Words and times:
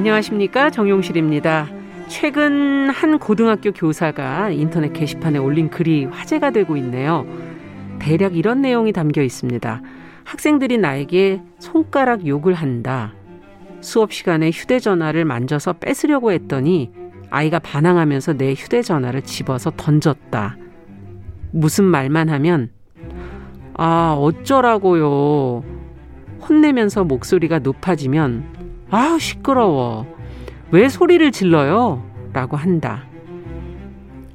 안녕하십니까 0.00 0.70
정용실입니다. 0.70 1.68
최근 2.08 2.88
한 2.88 3.18
고등학교 3.18 3.70
교사가 3.70 4.48
인터넷 4.48 4.94
게시판에 4.94 5.38
올린 5.38 5.68
글이 5.68 6.06
화제가 6.06 6.52
되고 6.52 6.74
있네요. 6.78 7.26
대략 7.98 8.34
이런 8.34 8.62
내용이 8.62 8.94
담겨 8.94 9.20
있습니다. 9.20 9.82
학생들이 10.24 10.78
나에게 10.78 11.42
손가락 11.58 12.26
욕을 12.26 12.54
한다. 12.54 13.12
수업 13.82 14.14
시간에 14.14 14.48
휴대전화를 14.48 15.26
만져서 15.26 15.74
뺏으려고 15.74 16.32
했더니 16.32 16.90
아이가 17.28 17.58
반항하면서 17.58 18.38
내 18.38 18.54
휴대전화를 18.54 19.20
집어서 19.20 19.70
던졌다. 19.76 20.56
무슨 21.50 21.84
말만 21.84 22.30
하면 22.30 22.70
아, 23.74 24.16
어쩌라고요. 24.18 25.62
혼내면서 26.48 27.04
목소리가 27.04 27.58
높아지면 27.58 28.59
아, 28.90 29.18
시끄러워. 29.20 30.06
왜 30.72 30.88
소리를 30.88 31.30
질러요? 31.32 32.02
라고 32.32 32.56
한다. 32.56 33.04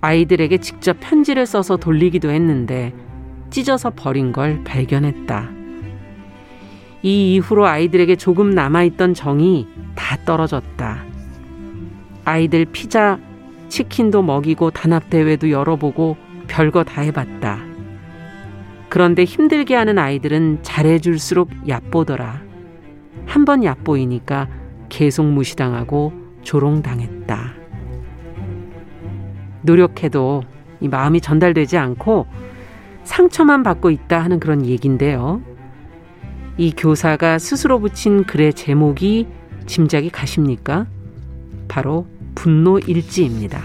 아이들에게 0.02 0.58
직접 0.59 0.98
편지를 1.00 1.45
써서 1.45 1.78
돌리기도 1.78 2.30
했는데 2.30 2.94
찢어서 3.50 3.90
버린 3.90 4.31
걸 4.31 4.64
발견했다. 4.64 5.50
이 7.02 7.36
이후로 7.36 7.66
아이들에게 7.68 8.16
조금 8.16 8.52
남아있던 8.52 9.14
정이 9.14 9.67
다 9.95 10.17
떨어졌다. 10.25 11.03
아이들 12.23 12.66
피자, 12.66 13.19
치킨도 13.69 14.22
먹이고 14.22 14.72
단합대회도 14.72 15.52
열어보고 15.52 16.17
별거 16.47 16.84
다 16.84 17.02
해봤다. 17.02 17.59
그런데 18.90 19.23
힘들게 19.23 19.75
하는 19.75 19.97
아이들은 19.97 20.59
잘해줄수록 20.62 21.50
얕보더라. 21.67 22.44
한 23.26 23.45
번 23.45 23.64
얕보이니까 23.64 24.48
계속 24.90 25.26
무시당하고 25.26 26.14
조롱당했다. 26.44 27.54
노력해도 29.62 30.44
이 30.81 30.88
마음이 30.88 31.22
전달되지 31.22 31.78
않고 31.78 32.28
상처만 33.03 33.64
받고 33.64 33.92
있다 33.92 34.23
하는 34.23 34.40
그런 34.40 34.66
얘기인데요. 34.66 35.42
이 36.58 36.72
교사가 36.76 37.40
스스로 37.40 37.80
붙인 37.80 38.23
글의 38.23 38.53
제목이 38.53 39.28
짐작이 39.66 40.09
가십니까? 40.09 40.88
바로 41.68 42.08
분노 42.36 42.80
일지입니다. 42.80 43.59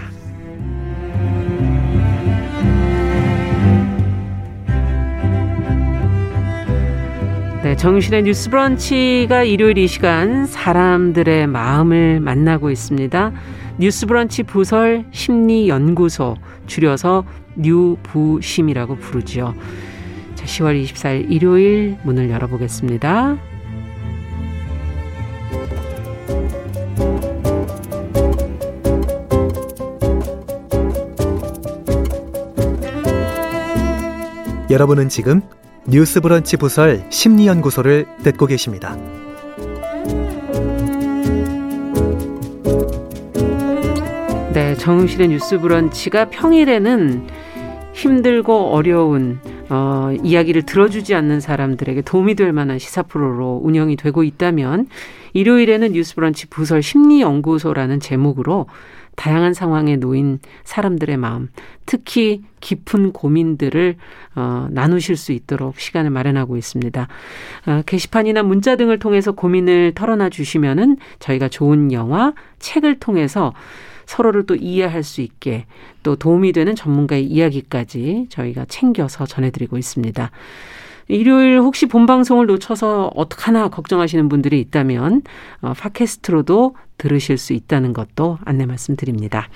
네, 7.71 7.77
정신의 7.77 8.23
뉴스 8.23 8.49
브런치가 8.49 9.43
일요일 9.43 9.77
이 9.77 9.87
시간 9.87 10.45
사람들의 10.45 11.47
마음을 11.47 12.19
만나고 12.19 12.69
있습니다. 12.69 13.31
뉴스 13.77 14.07
브런치 14.07 14.43
부설 14.43 15.05
심리 15.11 15.69
연구소 15.69 16.35
줄여서 16.67 17.23
뉴부심이라고 17.55 18.97
부르지요. 18.97 19.55
자, 20.35 20.45
10월 20.45 20.83
24일 20.83 21.31
일요일 21.31 21.97
문을 22.03 22.29
열어보겠습니다. 22.29 23.37
여러분은 34.69 35.07
지금 35.07 35.41
뉴스 35.87 36.21
브런치 36.21 36.57
부설 36.57 37.03
심리연구소를 37.09 38.05
듣고 38.23 38.45
계십니다. 38.45 38.95
네, 44.53 44.75
정우실의 44.75 45.29
뉴스 45.29 45.57
브런치가 45.57 46.29
평일에는 46.29 47.27
힘들고 47.93 48.73
어려운 48.73 49.39
어, 49.69 50.13
이야기를 50.21 50.63
들어주지 50.63 51.15
않는 51.15 51.39
사람들에게 51.39 52.01
도움이 52.01 52.35
될 52.35 52.51
만한 52.51 52.77
시사 52.77 53.03
프로로 53.03 53.61
운영이 53.63 53.95
되고 53.95 54.23
있다면 54.23 54.87
일요일에는 55.33 55.93
뉴스 55.93 56.15
브런치 56.15 56.47
부설 56.47 56.83
심리연구소라는 56.83 58.01
제목으로 58.01 58.67
다양한 59.15 59.53
상황에 59.53 59.97
놓인 59.97 60.39
사람들의 60.63 61.17
마음, 61.17 61.49
특히 61.85 62.41
깊은 62.61 63.11
고민들을 63.11 63.97
어, 64.35 64.67
나누실 64.71 65.17
수 65.17 65.31
있도록 65.31 65.79
시간을 65.79 66.09
마련하고 66.09 66.57
있습니다. 66.57 67.07
어, 67.67 67.81
게시판이나 67.85 68.43
문자 68.43 68.75
등을 68.75 68.99
통해서 68.99 69.33
고민을 69.33 69.93
털어놔 69.95 70.29
주시면은 70.29 70.97
저희가 71.19 71.49
좋은 71.49 71.91
영화, 71.91 72.33
책을 72.59 72.99
통해서 72.99 73.53
서로를 74.05 74.45
또 74.45 74.55
이해할 74.55 75.03
수 75.03 75.21
있게 75.21 75.65
또 76.03 76.15
도움이 76.15 76.51
되는 76.51 76.75
전문가의 76.75 77.25
이야기까지 77.25 78.27
저희가 78.29 78.65
챙겨서 78.65 79.25
전해드리고 79.25 79.77
있습니다. 79.77 80.31
일요일 81.11 81.59
혹시 81.59 81.85
본 81.85 82.05
방송을 82.05 82.45
놓쳐서 82.45 83.11
어떡하나 83.15 83.69
걱정하시는 83.69 84.29
분들이 84.29 84.59
있다면 84.61 85.21
어, 85.61 85.73
팟캐스트로도 85.73 86.75
들으실 86.97 87.37
수 87.37 87.53
있다는 87.53 87.93
것도 87.93 88.37
안내 88.45 88.65
말씀드립니다. 88.65 89.49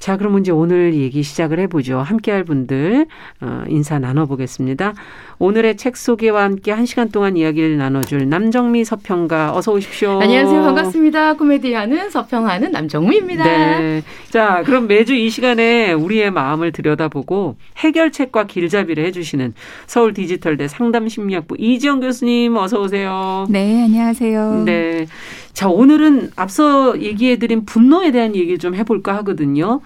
자, 0.00 0.16
그럼 0.16 0.38
이제 0.38 0.50
오늘 0.50 0.94
얘기 0.94 1.22
시작을 1.22 1.60
해보죠. 1.60 1.98
함께 1.98 2.32
할 2.32 2.42
분들 2.42 3.06
어, 3.42 3.62
인사 3.68 3.98
나눠보겠습니다. 3.98 4.94
오늘의 5.38 5.76
책 5.76 5.98
소개와 5.98 6.42
함께 6.44 6.72
한 6.72 6.86
시간 6.86 7.10
동안 7.10 7.36
이야기를 7.36 7.76
나눠줄 7.76 8.26
남정미 8.30 8.82
서평가 8.86 9.54
어서 9.54 9.72
오십시오. 9.72 10.18
안녕하세요. 10.22 10.62
반갑습니다. 10.62 11.34
코미디하는 11.34 12.08
서평하는 12.08 12.72
남정미입니다. 12.72 13.44
네. 13.44 14.02
자, 14.30 14.62
그럼 14.64 14.86
매주 14.86 15.14
이 15.14 15.28
시간에 15.28 15.92
우리의 15.92 16.30
마음을 16.30 16.72
들여다보고 16.72 17.56
해결책과 17.76 18.46
길잡이를 18.46 19.04
해주시는 19.04 19.52
서울 19.86 20.14
디지털대 20.14 20.66
상담심리학부 20.68 21.56
이지영 21.58 22.00
교수님 22.00 22.56
어서 22.56 22.80
오세요. 22.80 23.46
네, 23.50 23.84
안녕하세요. 23.84 24.62
네. 24.64 25.06
자, 25.52 25.68
오늘은 25.68 26.30
앞서 26.36 26.98
얘기해드린 27.00 27.66
분노에 27.66 28.12
대한 28.12 28.34
얘기를 28.34 28.58
좀 28.58 28.74
해볼까 28.74 29.14
하거든요. 29.16 29.82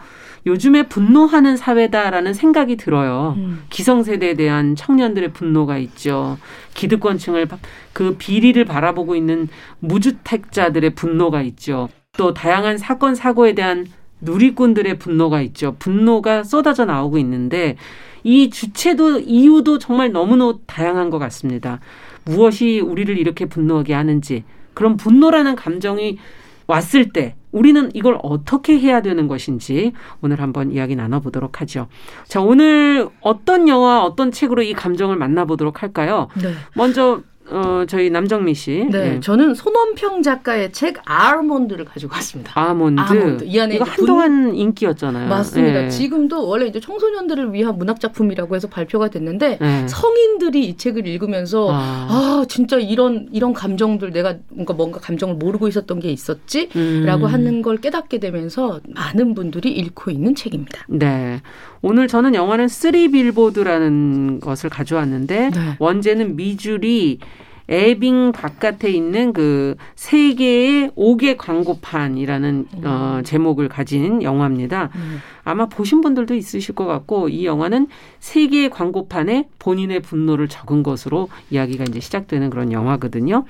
요즘에 0.47 0.89
분노하는 0.89 1.57
사회다라는 1.57 2.35
생각이 2.35 2.77
들어요. 2.77 3.35
음. 3.39 3.65
기성세대에 3.71 4.35
대한 4.35 4.77
청년들의 4.77 5.33
분노가 5.33 5.79
있죠. 5.79 6.39
기득권층을 6.75 7.49
그 7.93 8.17
비리를 8.19 8.63
바라보고 8.65 9.17
있는 9.17 9.49
무주택자들의 9.81 10.91
분노가 10.91 11.43
있죠. 11.43 11.89
또 12.17 12.35
다양한 12.35 12.79
사건 12.79 13.15
사고에 13.15 13.55
대한 13.55 13.87
누리꾼들의 14.21 14.99
분노가 14.99 15.41
있죠. 15.43 15.77
분노가 15.79 16.45
쏟아져 16.45 16.85
나오고 16.85 17.19
있는데 17.19 17.77
이 18.23 18.51
주체도 18.51 19.21
이유도 19.21 19.79
정말 19.79 20.13
너무너무 20.13 20.61
다양한 20.67 21.11
것 21.11 21.19
같습니다. 21.19 21.81
무엇이 22.25 22.81
우리를 22.81 23.17
이렇게 23.19 23.47
분노하게 23.47 23.93
하는지 23.93 24.45
그런 24.73 24.97
분노라는 24.97 25.57
감정이 25.57 26.19
왔을 26.67 27.11
때 27.11 27.37
우리는 27.55 27.89
이걸 27.95 28.19
어떻게 28.23 28.79
해야 28.79 29.01
되는 29.01 29.29
것인지 29.29 29.93
오늘 30.21 30.41
한번 30.41 30.73
이야기 30.73 30.97
나눠보도록 30.97 31.61
하죠. 31.61 31.87
자, 32.27 32.41
오늘 32.41 33.09
어떤 33.21 33.69
영화, 33.69 34.03
어떤 34.03 34.33
책으로 34.33 34.63
이 34.63 34.73
감정을 34.73 35.17
만나보도록 35.17 35.81
할까요? 35.81 36.29
네. 36.35 36.53
먼저 36.75 37.21
어, 37.51 37.85
저희 37.87 38.11
남정미 38.11 38.55
씨. 38.55 38.87
네, 38.91 39.11
네. 39.11 39.21
저는 39.21 39.55
손원평 39.55 40.23
작가의 40.23 40.73
책 40.73 40.99
아몬드를 41.05 41.85
가지고 41.85 42.15
왔습니다. 42.15 42.53
아몬드. 42.55 43.01
아몬드. 43.01 43.45
이 43.45 43.61
안에 43.61 43.77
이거 43.77 43.85
한동안 43.85 44.47
분... 44.47 44.55
인기였잖아요. 44.57 45.29
맞습니다. 45.29 45.83
네. 45.83 45.89
지금도 45.91 46.49
원래 46.49 46.67
이제 46.67 46.81
청소년들을 46.81 47.53
위한 47.53 47.77
문학 47.77 48.01
작품이라고 48.01 48.55
해서 48.57 48.69
발표가 48.69 49.09
됐는데 49.09 49.59
네. 49.61 49.89
성인들이 49.89 50.65
이 50.65 50.77
책을 50.77 51.07
읽으면서 51.07 51.69
아. 51.71 52.09
아. 52.11 52.45
진짜 52.49 52.79
이런 52.79 53.29
이런 53.33 53.53
감정들 53.53 54.13
내가 54.13 54.37
뭔가 54.49 54.75
뭔가 54.75 55.01
감정을 55.01 55.37
모르고 55.37 55.69
있었던 55.69 56.01
게 56.01 56.11
있었지라고 56.11 57.27
음. 57.27 57.33
하는 57.33 57.63
걸 57.63 57.77
깨닫게 57.79 58.19
되면서 58.19 58.81
많은 58.89 59.35
분들이 59.35 59.71
읽고 59.71 60.11
있는 60.11 60.35
책입니다. 60.35 60.85
네. 60.89 61.41
오늘 61.83 62.09
저는 62.09 62.35
영화는 62.35 62.69
쓰리 62.69 63.11
빌보드라는 63.11 64.41
것을 64.41 64.71
가져왔는데 64.71 65.51
네. 65.51 65.77
원제는 65.79 66.37
미주리 66.37 67.19
에빙 67.69 68.33
바깥에 68.33 68.91
있는 68.91 69.33
그 69.33 69.75
세 69.95 70.22
개의 70.22 70.91
옥외 70.91 71.37
광고판이라는 71.39 72.67
음. 72.75 72.83
어, 72.85 73.21
제목을 73.25 73.69
가진 73.69 74.23
영화입니다. 74.23 74.91
음. 74.95 75.21
아마 75.45 75.67
보신 75.67 76.01
분들도 76.01 76.35
있으실 76.35 76.75
것 76.75 76.85
같고 76.87 77.29
이 77.29 77.47
영화는 77.47 77.87
세 78.21 78.35
개의 78.35 78.71
광고판에 78.71 79.49
본인의 79.59 80.01
분노를 80.01 80.49
적은 80.49 80.83
것으로 80.83 81.29
이야기가 81.51 81.85
이제 81.89 82.01
시작되는 82.01 82.51
그런 82.51 82.73
영화거든요. 82.73 83.45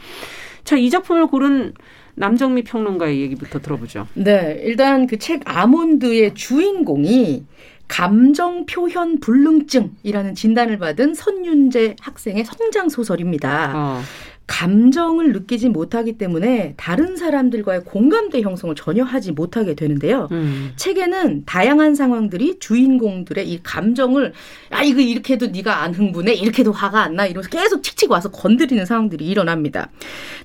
자, 0.62 0.76
이 0.76 0.88
작품을 0.90 1.26
고른 1.26 1.72
남정미 2.16 2.62
평론가의 2.62 3.20
얘기부터 3.20 3.58
들어보죠. 3.60 4.06
네, 4.14 4.60
일단 4.64 5.06
그 5.08 5.18
책 5.18 5.42
아몬드의 5.44 6.34
주인공이 6.34 7.44
감정 7.88 8.66
표현 8.66 9.20
불능증이라는 9.20 10.34
진단을 10.34 10.78
받은 10.78 11.14
선윤재 11.14 11.96
학생의 12.00 12.44
성장 12.44 12.88
소설입니다. 12.88 13.72
어. 13.74 14.02
감정을 14.46 15.32
느끼지 15.32 15.70
못하기 15.70 16.18
때문에 16.18 16.74
다른 16.76 17.16
사람들과의 17.16 17.84
공감대 17.84 18.42
형성을 18.42 18.74
전혀 18.74 19.02
하지 19.02 19.32
못하게 19.32 19.74
되는데요. 19.74 20.28
음. 20.32 20.72
책에는 20.76 21.44
다양한 21.46 21.94
상황들이 21.94 22.58
주인공들의 22.58 23.50
이 23.50 23.60
감정을 23.62 24.32
아 24.70 24.82
이거 24.82 25.00
이렇게 25.00 25.34
해도 25.34 25.46
네가 25.46 25.82
안 25.82 25.94
흥분해 25.94 26.34
이렇게 26.34 26.60
해도 26.60 26.72
화가 26.72 27.00
안 27.02 27.14
나 27.14 27.26
이러면서 27.26 27.48
계속 27.48 27.82
칙칙 27.82 28.10
와서 28.10 28.30
건드리는 28.30 28.84
상황들이 28.84 29.24
일어납니다. 29.24 29.88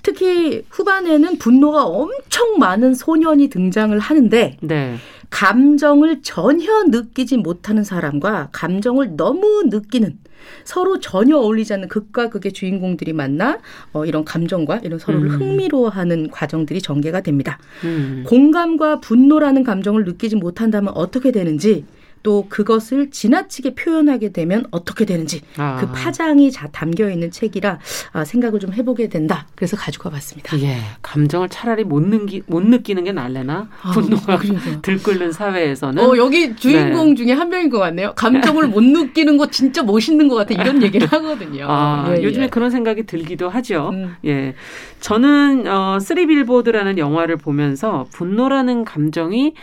특히 0.02 0.62
후반에는 0.70 1.38
분노가 1.38 1.84
엄청 1.84 2.58
많은 2.58 2.94
소년이 2.94 3.48
등장을 3.48 3.98
하는데 3.98 4.56
네. 4.60 4.96
감정을 5.30 6.22
전혀 6.22 6.84
느끼지 6.84 7.38
못하는 7.38 7.82
사람과 7.84 8.48
감정을 8.52 9.16
너무 9.16 9.64
느끼는 9.66 10.18
서로 10.64 11.00
전혀 11.00 11.36
어울리지 11.36 11.72
않는 11.74 11.88
극과 11.88 12.28
극의 12.30 12.52
주인공들이 12.52 13.12
만나 13.12 13.58
어, 13.92 14.04
이런 14.04 14.24
감정과 14.24 14.80
이런 14.84 14.98
서로를 14.98 15.30
음. 15.30 15.40
흥미로워하는 15.40 16.30
과정들이 16.30 16.80
전개가 16.82 17.20
됩니다. 17.20 17.58
음. 17.84 18.24
공감과 18.26 19.00
분노라는 19.00 19.64
감정을 19.64 20.04
느끼지 20.04 20.36
못한다면 20.36 20.92
어떻게 20.94 21.32
되는지 21.32 21.84
또 22.22 22.46
그것을 22.48 23.10
지나치게 23.10 23.74
표현하게 23.74 24.30
되면 24.32 24.64
어떻게 24.70 25.04
되는지 25.04 25.40
아. 25.56 25.76
그 25.80 25.90
파장이 25.92 26.50
자, 26.50 26.68
담겨 26.68 27.10
있는 27.10 27.30
책이라 27.30 27.78
아, 28.12 28.24
생각을 28.24 28.60
좀 28.60 28.72
해보게 28.72 29.08
된다. 29.08 29.46
그래서 29.54 29.76
가지고 29.76 30.08
와봤습니다. 30.08 30.60
예, 30.60 30.76
감정을 31.02 31.48
차라리 31.48 31.84
못, 31.84 32.00
느끼, 32.02 32.42
못 32.46 32.62
느끼는 32.62 33.04
게 33.04 33.12
나으려나 33.12 33.68
아, 33.82 33.90
분노가 33.92 34.38
들끓는 34.82 35.32
사회에서는. 35.32 36.02
어, 36.04 36.16
여기 36.16 36.54
주인공 36.56 37.10
네. 37.10 37.14
중에 37.14 37.32
한 37.32 37.48
명인 37.48 37.70
것 37.70 37.78
같네요. 37.78 38.12
감정을 38.14 38.68
못 38.68 38.82
느끼는 38.82 39.36
거 39.36 39.50
진짜 39.50 39.82
멋있는 39.82 40.28
것 40.28 40.34
같아 40.36 40.54
이런 40.54 40.82
얘기를 40.82 41.06
하거든요. 41.12 41.66
아, 41.68 42.14
예, 42.16 42.22
요즘에 42.22 42.44
예. 42.44 42.48
그런 42.48 42.70
생각이 42.70 43.04
들기도 43.04 43.48
하죠. 43.48 43.90
음. 43.92 44.16
예, 44.26 44.54
저는 45.00 45.66
어, 45.66 45.98
쓰리 46.00 46.26
빌보드라는 46.26 46.98
영화를 46.98 47.36
보면서 47.36 48.06
분노라는 48.12 48.84
감정이 48.84 49.54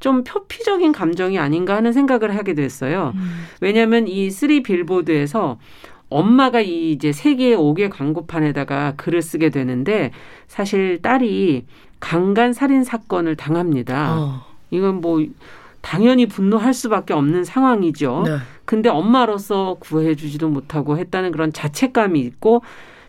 좀 0.00 0.24
표피적인 0.24 0.92
감정이 0.92 1.38
아닌가 1.38 1.76
하는 1.76 1.92
생각을 1.92 2.36
하게 2.36 2.54
됐어요. 2.54 3.12
음. 3.14 3.46
왜냐하면 3.60 4.08
이 4.08 4.30
쓰리 4.30 4.62
빌보드에서 4.62 5.58
엄마가 6.08 6.60
이 6.60 6.92
이제 6.92 7.12
세계 7.12 7.56
5개 7.56 7.90
광고판에다가 7.90 8.94
글을 8.96 9.22
쓰게 9.22 9.50
되는데 9.50 10.12
사실 10.46 11.00
딸이 11.02 11.64
강간 11.98 12.52
살인 12.52 12.84
사건을 12.84 13.36
당합니다. 13.36 14.16
어. 14.18 14.44
이건 14.70 15.00
뭐 15.00 15.24
당연히 15.80 16.26
분노할 16.26 16.74
수밖에 16.74 17.14
없는 17.14 17.44
상황이죠. 17.44 18.24
네. 18.26 18.36
근데 18.64 18.88
엄마로서 18.88 19.76
구해주지도 19.78 20.48
못하고 20.48 20.98
했다는 20.98 21.32
그런 21.32 21.52
자책감이 21.52 22.20
있고 22.20 22.62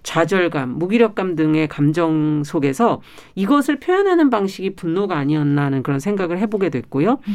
좌절감, 0.07 0.79
무기력감 0.79 1.35
등의 1.35 1.67
감정 1.67 2.41
속에서 2.45 3.01
이것을 3.35 3.81
표현하는 3.81 4.29
방식이 4.29 4.73
분노가 4.73 5.17
아니었나 5.17 5.63
하는 5.63 5.83
그런 5.83 5.99
생각을 5.99 6.39
해보게 6.39 6.69
됐고요. 6.69 7.19
음. 7.27 7.33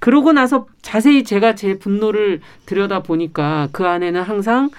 그러고 0.00 0.32
나서 0.32 0.66
자세히 0.82 1.22
제가 1.22 1.54
제 1.54 1.78
분노를 1.78 2.40
들여다 2.66 3.04
보니까 3.04 3.68
그 3.70 3.86
안에는 3.86 4.22
항상 4.22 4.70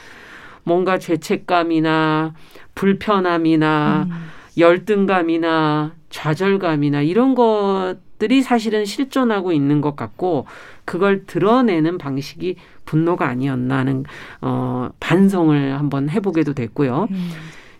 뭔가 0.63 0.99
죄책감이나 0.99 2.33
불편함이나 2.75 4.07
음. 4.09 4.27
열등감이나 4.57 5.93
좌절감이나 6.11 7.01
이런 7.01 7.33
것들이 7.33 8.43
사실은 8.43 8.85
실존하고 8.85 9.51
있는 9.51 9.81
것 9.81 9.95
같고 9.95 10.45
그걸 10.85 11.25
드러내는 11.25 11.97
방식이 11.97 12.57
분노가 12.85 13.27
아니었나 13.27 13.77
하는 13.77 14.03
어 14.41 14.89
반성을 14.99 15.79
한번 15.79 16.09
해보게도 16.09 16.53
됐고요. 16.53 17.07
음. 17.09 17.29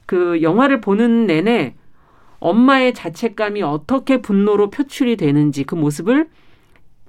그 0.06 0.42
영화를 0.42 0.81
보는 0.81 1.28
내내 1.28 1.75
엄마의 2.39 2.94
자책감이 2.94 3.62
어떻게 3.62 4.22
분노로 4.22 4.72
표출이 4.72 5.16
되는지 5.16 5.63
그 5.63 5.75
모습을 5.75 6.28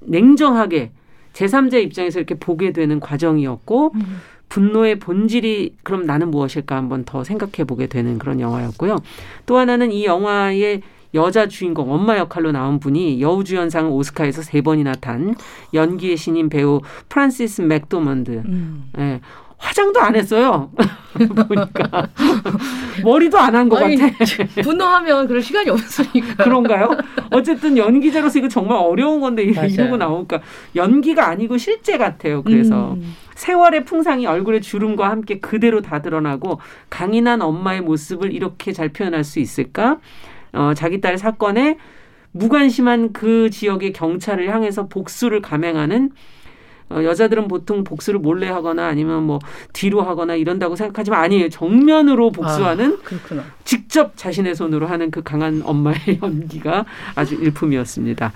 냉정하게 0.03 0.93
제3자 1.33 1.83
입장에서 1.83 2.19
이렇게 2.19 2.35
보게 2.35 2.73
되는 2.73 3.01
과정이었고 3.01 3.93
음. 3.95 4.21
분노의 4.51 4.99
본질이 4.99 5.77
그럼 5.83 6.05
나는 6.05 6.31
무엇일까 6.31 6.77
한번 6.77 7.05
더 7.05 7.25
생각해 7.25 7.65
보게 7.67 7.87
되는 7.87 8.19
그런 8.19 8.39
영화였고요. 8.39 8.99
또 9.47 9.57
하나는 9.57 9.91
이 9.93 10.05
영화의 10.05 10.83
여자 11.14 11.47
주인공 11.47 11.93
엄마 11.93 12.17
역할로 12.19 12.53
나온 12.53 12.81
분이 12.81 13.20
여우주연상 13.20 13.91
오스카에서 13.93 14.43
세 14.43 14.61
번이나 14.62 14.93
탄 14.94 15.35
연기의 15.75 16.17
신인 16.17 16.49
배우 16.49 16.81
프란시스 17.09 17.62
맥도먼드. 17.62 18.43
음. 18.47 18.91
예. 18.99 19.20
화장도 19.59 20.00
안 20.00 20.17
했어요. 20.17 20.73
보니까 21.47 22.09
머리도 23.05 23.38
안 23.38 23.55
한 23.55 23.69
것 23.69 23.76
같아. 23.79 24.12
분노하면 24.62 25.29
그럴 25.29 25.41
시간이 25.41 25.70
없으니까. 25.70 26.43
그런가요? 26.43 26.91
어쨌든 27.31 27.76
연기자로서 27.79 28.41
이거 28.41 28.49
정말 28.49 28.79
어려운 28.79 29.20
건데 29.20 29.49
맞아요. 29.55 29.69
이러고 29.69 29.99
나오니까 29.99 30.41
연기가 30.75 31.29
아니고 31.29 31.59
실제 31.59 31.97
같아요. 31.97 32.43
그래서 32.43 32.94
음. 32.94 33.14
세월의 33.37 33.85
풍상이 33.85 34.26
얼굴의 34.26 34.62
주름과 34.62 35.09
함께 35.09 35.38
그대로 35.38 35.81
다 35.81 36.03
드러나고 36.03 36.59
강인한 36.91 37.41
엄마의 37.41 37.82
모습을 37.82 38.32
이렇게 38.32 38.73
잘 38.73 38.88
표현할 38.88 39.23
수 39.23 39.38
있을까? 39.38 39.99
어, 40.52 40.72
자기 40.75 41.00
딸 41.00 41.19
사건에 41.19 41.76
무관심한 42.32 43.12
그 43.12 43.50
지역의 43.50 43.93
경찰을 43.93 44.49
향해서 44.49 44.88
복수를 44.88 45.43
감행하는 45.43 46.10
어, 46.90 47.02
여자들은 47.04 47.49
보통 47.49 47.84
복수를 47.84 48.20
몰래 48.20 48.49
하거나 48.49 48.87
아니면 48.87 49.22
뭐 49.22 49.38
뒤로 49.72 50.02
하거나 50.02 50.34
이런다고 50.34 50.76
생각하지만 50.76 51.22
아니에요. 51.25 51.49
정면으로 51.49 52.31
복수하는 52.32 52.93
아, 52.94 52.96
직접 53.64 54.12
자신의 54.16 54.54
손으로 54.54 54.87
하는 54.87 55.10
그 55.10 55.22
강한 55.22 55.62
엄마의 55.64 55.96
연기가 56.22 56.84
아주 57.14 57.34
일품이었습니다. 57.34 58.32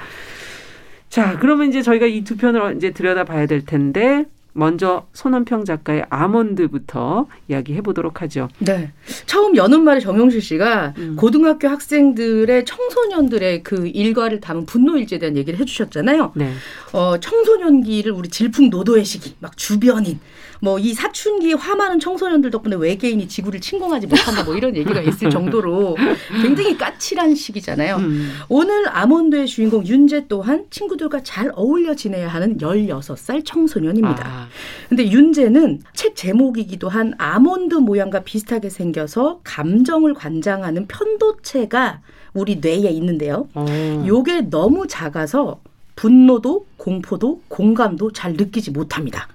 자, 1.08 1.38
그러면 1.38 1.68
이제 1.68 1.82
저희가 1.82 2.06
이 2.06 2.22
두 2.24 2.36
편을 2.36 2.76
이제 2.76 2.90
들여다 2.90 3.24
봐야 3.24 3.46
될 3.46 3.64
텐데 3.64 4.24
먼저 4.56 5.06
손원평 5.12 5.64
작가의 5.64 6.06
아몬드부터 6.08 7.26
이야기해 7.49 7.82
보도록 7.82 8.23
하죠. 8.23 8.49
네. 8.58 8.92
처음 9.26 9.57
여는 9.57 9.85
말에 9.85 10.00
정용실 10.00 10.40
씨가 10.40 10.95
음. 10.97 11.16
고등학교 11.16 11.69
학생들의 11.69 12.64
청소년들의 12.64 13.62
그 13.62 13.87
일과를 13.87 14.40
담은 14.40 14.66
분노일지에 14.66 15.19
대한 15.19 15.37
얘기를 15.37 15.59
해주셨잖아요. 15.59 16.33
네. 16.37 16.52
어, 16.92 17.19
청소년기를 17.21 18.12
우리 18.12 18.28
질풍노도의 18.28 19.04
시기, 19.04 19.35
막 19.40 19.57
주변인, 19.57 20.19
뭐 20.61 20.76
이 20.87 20.95
사춘기 20.95 21.52
화 21.54 21.75
많은 21.75 21.99
청소년들 21.99 22.50
덕분에 22.50 22.76
외계인이 22.76 23.26
지구를 23.26 23.61
침공하지 23.61 24.07
못한다 24.07 24.45
뭐 24.45 24.54
이런 24.54 24.76
얘기가 24.76 25.00
있을 25.00 25.30
정도로 25.30 25.97
굉장히 26.42 26.78
까칠한 26.78 27.35
시기잖아요. 27.35 27.97
음. 27.97 28.33
오늘 28.49 28.88
아몬드의 28.88 29.47
주인공 29.47 29.85
윤재 29.85 30.26
또한 30.28 30.66
친구들과 30.71 31.23
잘 31.23 31.50
어울려 31.54 31.95
지내야 31.95 32.28
하는 32.28 32.59
16살 32.59 33.45
청소년입니다. 33.45 34.25
아. 34.25 34.46
근데 34.88 35.11
윤재는 35.11 35.81
책 35.95 36.17
제목이기도 36.17 36.88
한 36.88 37.15
아몬드 37.19 37.75
모양과 37.75 38.21
비슷하게 38.21 38.71
생겨서 38.71 39.41
감정을 39.45 40.15
관장하는 40.15 40.87
편도체가 40.87 42.00
우리 42.35 42.57
뇌에 42.57 42.91
있는데요. 42.91 43.49
어. 43.55 43.65
요게 44.07 44.50
너무 44.50 44.87
작아서 44.87 45.61
분노도 45.97 46.67
공포도 46.76 47.43
공감도 47.49 48.12
잘 48.12 48.35
느끼지 48.35 48.71
못합니다. 48.71 49.29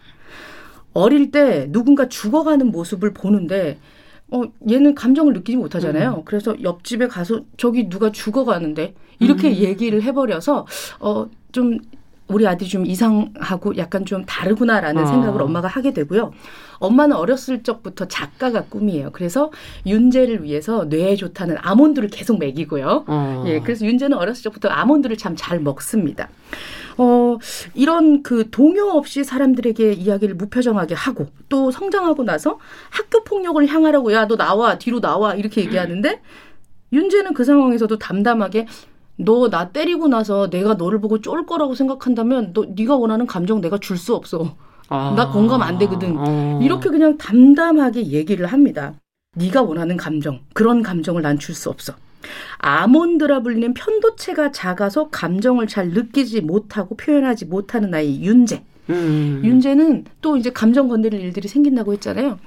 어릴 0.93 1.31
때 1.31 1.67
누군가 1.71 2.07
죽어가는 2.07 2.71
모습을 2.71 3.13
보는데 3.13 3.79
어 4.29 4.43
얘는 4.69 4.95
감정을 4.95 5.33
느끼지 5.33 5.57
못하잖아요. 5.57 6.17
음. 6.19 6.21
그래서 6.25 6.55
옆집에 6.61 7.07
가서 7.07 7.41
저기 7.57 7.89
누가 7.89 8.11
죽어가는데 8.11 8.93
이렇게 9.19 9.49
음. 9.49 9.55
얘기를 9.55 10.01
해버려서 10.03 10.65
어 10.99 11.27
좀 11.51 11.79
우리 12.33 12.47
아들이 12.47 12.69
좀 12.69 12.85
이상하고 12.85 13.77
약간 13.77 14.05
좀 14.05 14.25
다르구나라는 14.25 15.03
어. 15.03 15.05
생각을 15.05 15.41
엄마가 15.41 15.67
하게 15.67 15.93
되고요. 15.93 16.31
엄마는 16.79 17.15
어렸을 17.15 17.61
적부터 17.63 18.07
작가가 18.07 18.63
꿈이에요. 18.63 19.11
그래서 19.11 19.51
윤재를 19.85 20.43
위해서 20.43 20.85
뇌에 20.85 21.15
좋다는 21.15 21.57
아몬드를 21.59 22.09
계속 22.09 22.39
먹이고요. 22.39 23.05
어. 23.07 23.43
예, 23.47 23.59
그래서 23.59 23.85
윤재는 23.85 24.17
어렸을 24.17 24.43
적부터 24.43 24.69
아몬드를 24.69 25.17
참 25.17 25.35
잘 25.35 25.59
먹습니다. 25.59 26.27
어, 26.97 27.37
이런 27.73 28.21
그 28.21 28.49
동요 28.51 28.83
없이 28.89 29.23
사람들에게 29.23 29.93
이야기를 29.93 30.35
무표정하게 30.35 30.93
하고 30.93 31.27
또 31.49 31.71
성장하고 31.71 32.23
나서 32.23 32.59
학교 32.89 33.23
폭력을 33.23 33.65
향하라고 33.65 34.11
야, 34.13 34.27
너 34.27 34.35
나와, 34.35 34.77
뒤로 34.77 34.99
나와 34.99 35.33
이렇게 35.33 35.61
얘기하는데 35.61 36.21
윤재는 36.93 37.33
그 37.33 37.43
상황에서도 37.45 37.97
담담하게 37.97 38.67
너 39.17 39.49
나 39.49 39.69
때리고 39.69 40.07
나서 40.07 40.49
내가 40.49 40.73
너를 40.75 40.99
보고 40.99 41.21
쫄 41.21 41.45
거라고 41.45 41.75
생각한다면 41.75 42.53
너 42.53 42.65
네가 42.75 42.95
원하는 42.95 43.27
감정 43.27 43.61
내가 43.61 43.77
줄 43.77 43.97
수 43.97 44.15
없어. 44.15 44.55
아. 44.89 45.13
나 45.15 45.31
공감 45.31 45.61
안 45.61 45.77
되거든. 45.77 46.17
아. 46.17 46.59
이렇게 46.61 46.89
그냥 46.89 47.17
담담하게 47.17 48.07
얘기를 48.07 48.45
합니다. 48.47 48.93
네가 49.35 49.61
원하는 49.61 49.95
감정, 49.97 50.41
그런 50.53 50.81
감정을 50.83 51.21
난 51.21 51.37
줄 51.39 51.55
수 51.55 51.69
없어. 51.69 51.93
아몬드라 52.59 53.41
불리는 53.41 53.73
편도체가 53.73 54.51
작아서 54.51 55.09
감정을 55.09 55.67
잘 55.67 55.89
느끼지 55.89 56.41
못하고 56.41 56.95
표현하지 56.95 57.45
못하는 57.45 57.93
아이 57.93 58.21
윤재. 58.23 58.63
음. 58.91 59.41
윤재는 59.43 60.05
또 60.21 60.37
이제 60.37 60.49
감정 60.49 60.87
건드릴 60.87 61.21
일들이 61.21 61.47
생긴다고 61.47 61.93
했잖아요. 61.93 62.37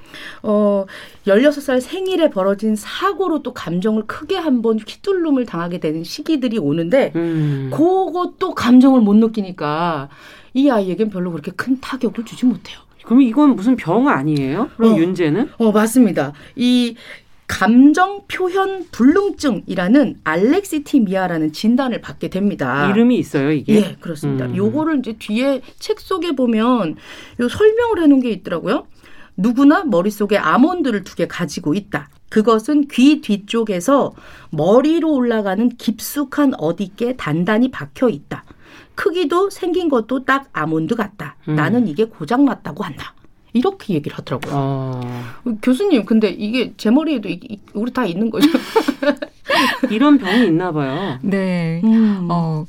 어, 0.43 0.85
16살 1.27 1.81
생일에 1.81 2.31
벌어진 2.31 2.77
사고로 2.77 3.43
또 3.43 3.53
감정을 3.53 4.05
크게 4.07 4.37
한번 4.37 4.79
휘둘름을 4.79 5.47
당하게 5.47 5.79
되는 5.81 6.05
시기들이 6.05 6.59
오는데, 6.59 7.13
음. 7.17 7.71
그것도 7.73 8.55
감정을 8.55 9.01
못 9.01 9.15
느끼니까 9.15 10.09
이 10.53 10.71
아이에겐 10.71 11.11
별로 11.11 11.31
그렇게 11.33 11.51
큰 11.51 11.81
타격을 11.81 12.25
주지 12.25 12.47
못해요. 12.47 12.79
그럼 13.05 13.23
이건 13.23 13.55
무슨 13.55 13.77
병 13.77 14.09
아니에요? 14.09 14.71
그럼 14.77 14.95
어, 14.95 14.97
윤재는? 14.97 15.51
어, 15.59 15.73
맞습니다. 15.73 16.33
이 16.57 16.97
감정 17.47 18.23
표현 18.27 18.87
불능증이라는 18.91 20.21
알렉시티미아라는 20.25 21.53
진단을 21.53 22.01
받게 22.01 22.29
됩니다. 22.29 22.89
이름이 22.91 23.17
있어요, 23.19 23.53
이게? 23.53 23.75
예, 23.77 23.97
그렇습니다. 24.01 24.47
음. 24.47 24.57
요거를 24.57 24.99
이제 25.01 25.15
뒤에 25.19 25.61
책 25.79 26.01
속에 26.01 26.33
보면 26.33 26.97
요 27.41 27.49
설명을 27.49 28.03
해 28.03 28.07
놓은 28.07 28.21
게 28.21 28.31
있더라고요. 28.31 28.87
누구나 29.37 29.85
머릿속에 29.85 30.39
아몬드를 30.39 31.05
두 31.05 31.17
개 31.17 31.27
가지고 31.27 31.75
있다. 31.75 32.09
그것은 32.31 32.89
귀 32.89 33.21
뒤쪽에서 33.21 34.13
머리로 34.51 35.13
올라가는 35.13 35.69
깊숙한 35.77 36.55
어디께 36.59 37.17
단단히 37.17 37.71
박혀 37.71 38.09
있다. 38.09 38.45
크기도 38.95 39.51
생긴 39.51 39.89
것도 39.89 40.25
딱 40.25 40.49
아몬드 40.53 40.95
같다. 40.97 41.37
음. 41.49 41.55
나는 41.57 41.87
이게 41.89 42.05
고장났다고 42.05 42.85
한다. 42.85 43.15
이렇게 43.55 43.95
얘기를 43.95 44.19
하더라고요. 44.19 44.53
아. 44.55 45.37
교수님, 45.63 46.05
근데 46.05 46.29
이게 46.29 46.75
제 46.77 46.91
머리에도 46.91 47.29
이, 47.29 47.61
우리 47.73 47.93
다 47.93 48.05
있는 48.05 48.29
거죠? 48.29 48.49
이런 49.91 50.19
병이 50.19 50.47
있나 50.49 50.73
봐요. 50.73 51.19
네. 51.23 51.81
음. 51.85 52.29
어, 52.31 52.67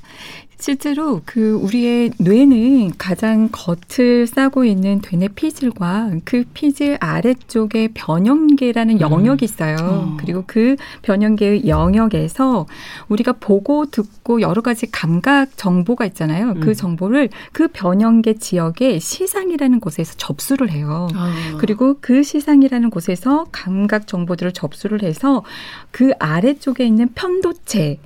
실제로 0.66 1.22
그 1.26 1.54
우리의 1.54 2.14
뇌는 2.18 2.94
가장 2.98 3.50
겉을 3.52 4.26
싸고 4.26 4.66
있는 4.66 5.00
되뇌 5.00 5.28
피질과 5.28 6.10
그 6.26 6.44
피질 6.56 6.98
아래쪽에 7.00 7.90
변형계라는 7.94 8.96
음. 8.96 9.00
영역이 9.00 9.46
있어요. 9.46 9.76
음. 9.78 10.18
그리고 10.20 10.44
그 10.48 10.76
변형계의 11.04 11.68
영역에서 11.68 12.66
우리가 13.10 13.34
보고 13.34 13.86
듣고 13.86 14.42
여러 14.42 14.64
가지 14.64 14.90
감각 14.90 15.56
정보가 15.56 16.04
있잖아요. 16.08 16.56
그 16.56 16.60
음. 16.60 16.62
그 16.62 16.74
정보를 16.74 17.30
그 17.52 17.68
변형계 17.68 18.40
지역의 18.40 19.02
시상이라는 19.02 19.80
곳에서 19.80 20.16
접수를 20.18 20.72
해요. 20.72 21.08
아. 21.14 21.32
그리고 21.60 21.98
그 22.02 22.24
시상이라는 22.24 22.90
곳에서 22.90 23.46
감각 23.52 24.08
정보들을 24.08 24.52
접수를 24.54 25.04
해서 25.04 25.44
그 25.92 26.14
아래쪽에 26.18 26.88
있는 26.88 27.10
편도체 27.14 28.00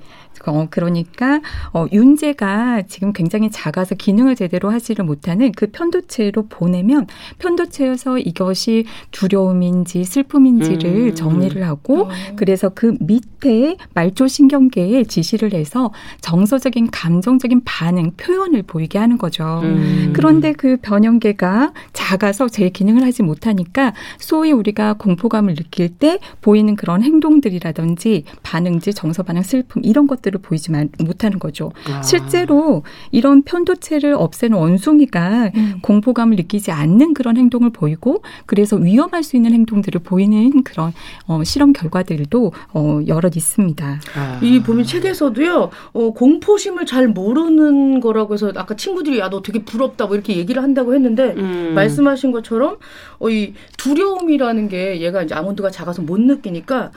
어, 0.46 0.66
그러니까 0.70 1.40
어, 1.72 1.86
윤재가 1.92 2.49
지금 2.88 3.12
굉장히 3.12 3.50
작아서 3.50 3.94
기능을 3.94 4.36
제대로 4.36 4.70
하지를 4.70 5.04
못하는 5.04 5.52
그 5.52 5.66
편도체로 5.70 6.46
보내면 6.48 7.06
편도체에서 7.38 8.18
이것이 8.18 8.84
두려움인지 9.10 10.04
슬픔인지를 10.04 10.90
음, 10.90 11.06
음. 11.08 11.14
정리를 11.14 11.62
하고 11.66 12.04
음. 12.04 12.36
그래서 12.36 12.70
그 12.70 12.96
밑에 13.00 13.76
말초 13.94 14.28
신경계에 14.28 15.04
지시를 15.04 15.52
해서 15.52 15.92
정서적인 16.20 16.90
감정적인 16.90 17.62
반응 17.64 18.12
표현을 18.16 18.62
보이게 18.62 18.98
하는 18.98 19.18
거죠. 19.18 19.60
음. 19.62 20.12
그런데 20.14 20.52
그 20.52 20.78
변형계가 20.80 21.72
작아서 21.92 22.48
제 22.48 22.68
기능을 22.68 23.02
하지 23.02 23.22
못하니까 23.22 23.92
소위 24.18 24.52
우리가 24.52 24.94
공포감을 24.94 25.54
느낄 25.54 25.88
때 25.88 26.18
보이는 26.40 26.76
그런 26.76 27.02
행동들이라든지 27.02 28.24
반응지 28.42 28.94
정서 28.94 29.22
반응 29.22 29.42
슬픔 29.42 29.82
이런 29.84 30.06
것들 30.06 30.20
것들을 30.20 30.40
보이지 30.40 30.70
못하는 30.98 31.38
거죠. 31.38 31.72
아. 31.86 32.02
실제 32.02 32.29
로 32.46 32.82
이런 33.10 33.42
편도체를 33.42 34.14
없애는 34.14 34.56
원숭이가 34.56 35.50
음. 35.54 35.78
공포감을 35.82 36.36
느끼지 36.36 36.70
않는 36.70 37.14
그런 37.14 37.36
행동을 37.36 37.70
보이고 37.70 38.22
그래서 38.46 38.76
위험할 38.76 39.22
수 39.22 39.36
있는 39.36 39.52
행동들을 39.52 40.00
보이는 40.02 40.62
그런 40.62 40.92
어, 41.26 41.42
실험 41.44 41.72
결과들도 41.72 42.52
어, 42.72 43.00
여럿 43.06 43.36
있습니다. 43.36 44.00
아. 44.16 44.40
이 44.42 44.62
보면 44.62 44.84
책에서도요 44.84 45.70
어, 45.92 46.10
공포심을 46.12 46.86
잘 46.86 47.08
모르는 47.08 48.00
거라고 48.00 48.34
해서 48.34 48.52
아까 48.56 48.76
친구들이 48.76 49.18
야 49.18 49.30
너 49.30 49.42
되게 49.42 49.64
부럽다 49.64 50.06
뭐 50.06 50.16
이렇게 50.16 50.36
얘기를 50.36 50.62
한다고 50.62 50.94
했는데 50.94 51.34
음. 51.36 51.72
말씀하신 51.74 52.32
것처럼 52.32 52.78
어, 53.20 53.30
이 53.30 53.54
두려움이라는 53.78 54.68
게 54.68 55.00
얘가 55.00 55.22
이제 55.22 55.34
아몬드가 55.34 55.70
작아서 55.70 56.02
못 56.02 56.20
느끼니까 56.20 56.90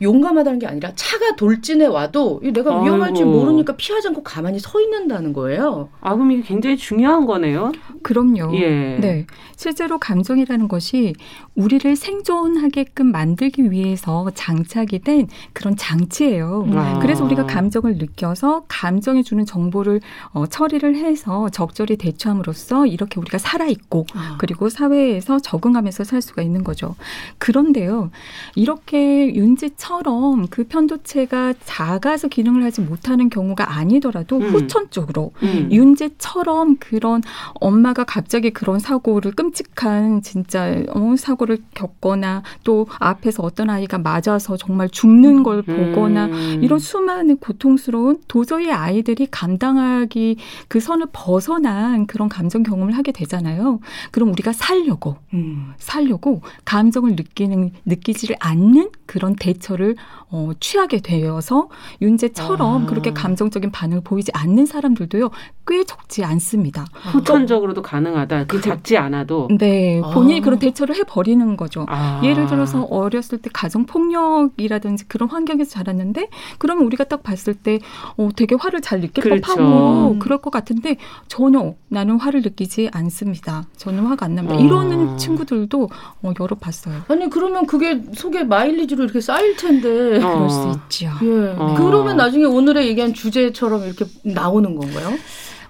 용감하다는 0.00 0.58
게 0.60 0.66
아니라 0.66 0.92
차가 0.94 1.34
돌진해 1.34 1.86
와도 1.86 2.40
내가 2.42 2.82
위험할지 2.82 3.22
아이고. 3.22 3.32
모르니까 3.34 3.76
피하지 3.76 4.08
않고 4.08 4.22
가만히 4.22 4.60
서 4.60 4.80
있는다는 4.80 5.32
거예요. 5.32 5.88
아, 6.00 6.14
그럼 6.14 6.30
이게 6.32 6.42
굉장히 6.42 6.76
중요한 6.76 7.26
거네요. 7.26 7.72
그럼요. 8.02 8.54
예. 8.56 8.98
네. 9.00 9.26
실제로 9.56 9.98
감정이라는 9.98 10.68
것이 10.68 11.14
우리를 11.56 11.96
생존하게끔 11.96 13.10
만들기 13.10 13.70
위해서 13.72 14.30
장착이 14.34 15.00
된 15.04 15.26
그런 15.52 15.76
장치예요. 15.76 16.68
아. 16.74 16.98
그래서 17.00 17.24
우리가 17.24 17.46
감정을 17.46 17.98
느껴서 17.98 18.64
감정이 18.68 19.24
주는 19.24 19.44
정보를 19.44 20.00
어, 20.32 20.46
처리를 20.46 20.94
해서 20.96 21.48
적절히 21.48 21.96
대처함으로써 21.96 22.86
이렇게 22.86 23.18
우리가 23.18 23.38
살아 23.38 23.66
있고 23.66 24.06
아. 24.14 24.36
그리고 24.38 24.68
사회에서 24.68 25.40
적응하면서 25.40 26.04
살 26.04 26.22
수가 26.22 26.42
있는 26.42 26.62
거죠. 26.62 26.94
그런데요. 27.38 28.10
이렇게 28.54 29.34
윤지처 29.34 29.87
처럼 29.88 30.46
그 30.50 30.64
편도체가 30.64 31.54
작아서 31.64 32.28
기능을 32.28 32.62
하지 32.62 32.82
못하는 32.82 33.30
경우가 33.30 33.74
아니더라도 33.74 34.36
음. 34.36 34.50
후천적으로 34.50 35.32
음. 35.42 35.68
윤재처럼 35.72 36.76
그런 36.78 37.22
엄마가 37.54 38.04
갑자기 38.04 38.50
그런 38.50 38.80
사고를 38.80 39.32
끔찍한 39.32 40.20
진짜 40.20 40.82
어, 40.90 41.14
사고를 41.16 41.62
겪거나 41.72 42.42
또 42.64 42.86
앞에서 42.98 43.42
어떤 43.42 43.70
아이가 43.70 43.96
맞아서 43.96 44.58
정말 44.58 44.90
죽는 44.90 45.42
걸 45.42 45.62
보거나 45.62 46.26
음. 46.26 46.60
이런 46.62 46.78
수많은 46.78 47.38
고통스러운 47.38 48.20
도저히 48.28 48.70
아이들이 48.70 49.26
감당하기 49.30 50.36
그 50.68 50.80
선을 50.80 51.06
벗어난 51.14 52.06
그런 52.06 52.28
감정 52.28 52.62
경험을 52.62 52.94
하게 52.94 53.12
되잖아요. 53.12 53.80
그럼 54.10 54.32
우리가 54.32 54.52
살려고 54.52 55.16
음. 55.32 55.72
살려고 55.78 56.42
감정을 56.66 57.12
느끼는 57.16 57.70
느끼지를 57.86 58.36
않는 58.38 58.90
그런 59.06 59.34
대처를 59.34 59.77
거를 59.78 59.94
어, 60.30 60.50
취하게 60.60 61.00
되어서 61.00 61.68
윤재처럼 62.02 62.82
아. 62.82 62.86
그렇게 62.86 63.12
감정적인 63.12 63.70
반응을 63.70 64.02
보이지 64.02 64.32
않는 64.34 64.66
사람들도요 64.66 65.30
꽤 65.66 65.84
적지 65.84 66.24
않습니다. 66.24 66.84
후천적으로도 67.12 67.82
가능하다. 67.82 68.46
그 68.46 68.60
작지 68.60 68.96
않아도. 68.96 69.48
네, 69.58 70.00
본인이 70.12 70.40
아. 70.40 70.42
그런 70.42 70.58
대처를 70.58 70.96
해 70.96 71.02
버리는 71.04 71.56
거죠. 71.56 71.86
아. 71.88 72.20
예를 72.24 72.46
들어서 72.46 72.82
어렸을 72.84 73.38
때 73.38 73.48
가정 73.52 73.86
폭력이라든지 73.86 75.06
그런 75.08 75.28
환경에서 75.30 75.70
자랐는데 75.70 76.28
그러면 76.58 76.84
우리가 76.86 77.04
딱 77.04 77.22
봤을 77.22 77.54
때 77.54 77.78
어, 78.16 78.28
되게 78.34 78.56
화를 78.58 78.80
잘 78.80 79.00
느낄 79.00 79.22
그렇죠. 79.22 79.42
법하고 79.42 80.12
음. 80.12 80.18
그럴 80.18 80.38
것 80.38 80.50
같은데 80.50 80.96
전혀 81.28 81.74
나는 81.88 82.18
화를 82.18 82.42
느끼지 82.42 82.90
않습니다. 82.92 83.66
저는 83.76 84.06
화가 84.06 84.26
안 84.26 84.34
납니다. 84.34 84.56
어. 84.56 84.60
이러는 84.60 85.16
친구들도 85.16 85.88
어, 86.22 86.32
여러 86.40 86.56
봤어요. 86.56 87.02
아니 87.08 87.30
그러면 87.30 87.66
그게 87.66 88.02
속에 88.14 88.44
마일리지로 88.44 89.04
이렇게 89.04 89.20
쌓일 89.20 89.56
텐데 89.56 89.67
어. 89.76 90.34
그럴 90.34 90.50
수 90.50 90.72
있죠. 90.86 91.10
예. 91.22 91.54
어. 91.56 91.74
그러면 91.76 92.16
나중에 92.16 92.44
오늘의 92.44 92.88
얘기한 92.88 93.14
주제처럼 93.14 93.84
이렇게 93.84 94.04
나오는 94.22 94.74
건가요? 94.74 95.10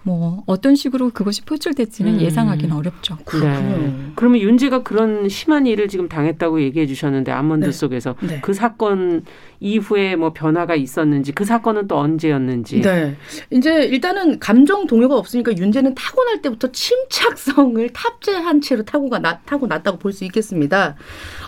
뭐 0.05 0.43
어떤 0.47 0.75
식으로 0.75 1.11
그것이 1.11 1.43
표출될지는 1.45 2.15
음. 2.15 2.21
예상하기는 2.21 2.75
어렵죠. 2.75 3.19
네. 3.43 4.13
그러면 4.15 4.41
윤지가 4.41 4.83
그런 4.83 5.29
심한 5.29 5.67
일을 5.67 5.89
지금 5.89 6.09
당했다고 6.09 6.63
얘기해 6.63 6.87
주셨는데 6.87 7.31
아몬드 7.31 7.67
네. 7.67 7.73
속에서 7.73 8.15
네. 8.21 8.41
그 8.41 8.55
사건 8.55 9.25
이후에 9.61 10.17
뭐 10.17 10.33
변화가 10.33 10.77
있었는지 10.77 11.33
그 11.33 11.45
사건은 11.45 11.89
또 11.89 11.99
언제였는지. 11.99 12.81
네. 12.81 13.17
이제 13.51 13.85
일단은 13.85 14.39
감정 14.39 14.87
동요가 14.87 15.17
없으니까 15.17 15.55
윤재는 15.57 15.95
타고날 15.95 16.41
때부터 16.41 16.73
침착성을 16.73 17.87
탑재한 17.93 18.61
채로 18.63 18.85
타고가 18.85 19.19
나, 19.19 19.41
타고 19.41 19.67
났다고 19.67 19.99
볼 19.99 20.13
수 20.13 20.25
있겠습니다. 20.25 20.97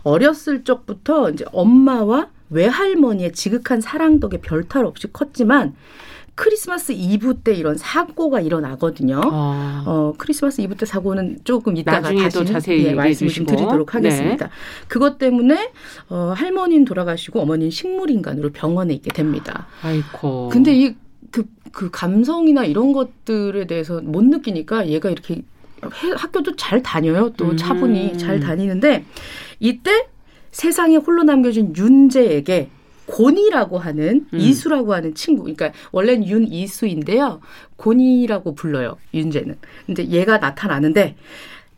어렸을 0.03 0.65
적부터 0.65 1.31
이제 1.31 1.47
엄마와 1.53 2.29
외할머니의 2.51 3.33
지극한 3.33 3.81
사랑 3.81 4.21
덕에 4.21 4.39
별탈 4.39 4.85
없이 4.85 5.09
컸지만 5.13 5.75
크리스마스 6.35 6.93
이브 6.93 7.41
때 7.45 7.53
이런 7.53 7.77
사고가 7.77 8.41
일어나거든요. 8.41 9.21
아. 9.23 9.85
어, 9.87 10.15
크리스마스 10.17 10.63
이브 10.63 10.75
때 10.77 10.87
사고는 10.87 11.41
조금 11.45 11.77
이따가 11.77 12.13
다시 12.15 12.45
자세히 12.47 12.87
예, 12.87 12.95
말씀 12.95 13.29
좀 13.29 13.45
드리도록 13.45 13.89
네. 13.89 13.93
하겠습니다. 13.93 14.47
네. 14.47 14.53
그것 14.89 15.19
때문에 15.19 15.71
어, 16.09 16.33
할머니는 16.35 16.87
돌아가시고 16.87 17.41
어머니는 17.41 17.71
식물 17.71 18.11
인간으로 18.11 18.53
병원에 18.53 18.95
있게 18.95 19.11
됩니다. 19.11 19.67
아이고. 19.83 20.49
근데 20.51 20.75
이 20.75 20.95
그, 21.31 21.45
그 21.73 21.91
감성이나 21.91 22.65
이런 22.65 22.93
것들에 22.93 23.67
대해서 23.67 24.01
못 24.01 24.25
느끼니까 24.25 24.89
얘가 24.89 25.11
이렇게 25.11 25.43
학교도 26.17 26.57
잘 26.57 26.83
다녀요. 26.83 27.33
또 27.37 27.57
차분히 27.57 28.13
음. 28.13 28.19
잘 28.19 28.41
다니는데 28.41 29.05
이때 29.59 30.07
세상에 30.53 30.97
홀로 30.97 31.23
남겨진 31.23 31.75
윤재에게 31.77 32.69
곤이라고 33.07 33.79
하는 33.79 34.27
음. 34.33 34.39
이수라고 34.39 34.95
하는 34.95 35.15
친구. 35.15 35.43
그러니까 35.43 35.73
원래는 35.93 36.27
윤이수인데요. 36.27 37.41
곤이라고 37.77 38.55
불러요. 38.55 38.97
윤재는. 39.13 39.57
근데 39.87 40.07
얘가 40.07 40.39
나타나는데 40.39 41.17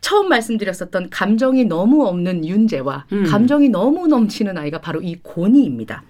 처음 0.01 0.29
말씀드렸었던 0.29 1.09
감정이 1.09 1.65
너무 1.65 2.05
없는 2.05 2.45
윤재와 2.45 3.05
음. 3.13 3.23
감정이 3.25 3.69
너무 3.69 4.07
넘치는 4.07 4.57
아이가 4.57 4.79
바로 4.79 5.01
이 5.01 5.15
곤이입니다. 5.23 6.03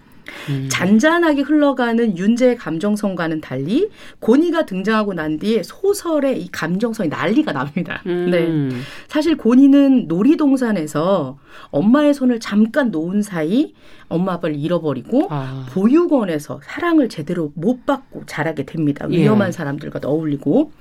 음. 0.50 0.68
잔잔하게 0.70 1.42
흘러가는 1.42 2.18
윤재의 2.18 2.58
감정성과는 2.58 3.42
달리 3.42 3.90
고니가 4.20 4.66
등장하고 4.66 5.14
난 5.14 5.40
뒤에 5.40 5.64
소설의 5.64 6.42
이 6.42 6.52
감정성이 6.52 7.10
난리가 7.10 7.54
납니다. 7.54 8.02
음. 8.06 8.30
네. 8.32 8.78
사실 9.08 9.38
고니는 9.38 10.08
놀이동산에서 10.08 11.38
엄마의 11.70 12.14
손을 12.14 12.40
잠깐 12.40 12.92
놓은 12.92 13.22
사이 13.22 13.74
엄마 14.08 14.34
아빠를 14.34 14.56
잃어버리고 14.56 15.28
아. 15.30 15.66
보육원에서 15.72 16.60
사랑을 16.64 17.10
제대로 17.10 17.52
못 17.56 17.86
받고 17.86 18.24
자라게 18.26 18.66
됩니다. 18.66 19.08
위험한 19.08 19.48
예. 19.48 19.52
사람들과 19.52 20.00
어울리고 20.04 20.72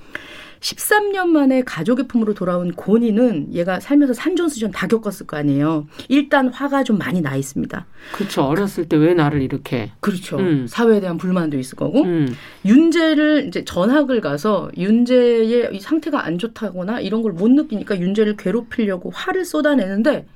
13년 0.63 1.27
만에 1.27 1.61
가족의 1.63 2.07
품으로 2.07 2.33
돌아온 2.33 2.71
고니는 2.71 3.53
얘가 3.53 3.81
살면서 3.81 4.13
산전수전 4.13 4.71
다 4.71 4.87
겪었을 4.87 5.27
거 5.27 5.35
아니에요. 5.35 5.87
일단 6.07 6.47
화가 6.47 6.85
좀 6.85 6.97
많이 6.97 7.19
나 7.21 7.35
있습니다. 7.35 7.85
그렇죠. 8.13 8.43
어렸을 8.43 8.87
때 8.87 8.95
왜 8.95 9.13
나를 9.13 9.41
이렇게. 9.41 9.91
그렇죠. 9.99 10.37
음. 10.37 10.65
사회에 10.67 11.01
대한 11.01 11.17
불만도 11.17 11.59
있을 11.59 11.75
거고. 11.75 12.03
음. 12.03 12.33
윤재를 12.63 13.47
이제 13.49 13.65
전학을 13.65 14.21
가서 14.21 14.69
윤재의 14.77 15.69
이 15.75 15.79
상태가 15.81 16.25
안 16.25 16.37
좋다거나 16.37 17.01
이런 17.01 17.21
걸 17.21 17.33
못 17.33 17.49
느끼니까 17.51 17.99
윤재를 17.99 18.37
괴롭히려고 18.37 19.09
화를 19.13 19.43
쏟아내는데 19.43 20.27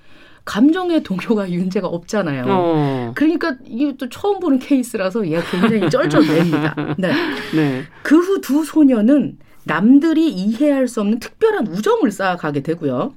감정의 0.44 1.04
동요가 1.04 1.48
윤재가 1.52 1.88
없잖아요. 1.88 2.44
어. 2.48 3.12
그러니까 3.16 3.56
이게 3.66 3.96
또 3.98 4.10
처음 4.10 4.40
보는 4.40 4.60
케이스라서 4.60 5.26
얘가 5.28 5.42
굉장히 5.52 5.90
쩔쩔맵니다. 5.90 6.96
네. 7.00 7.12
네. 7.56 7.84
그 8.04 8.18
후 8.18 8.42
두 8.42 8.66
소녀는 8.66 9.38
남들이 9.68 10.32
이해할 10.32 10.88
수 10.88 11.02
없는 11.02 11.20
특별한 11.20 11.68
우정을 11.68 12.12
쌓아가게 12.12 12.62
되고요. 12.64 13.14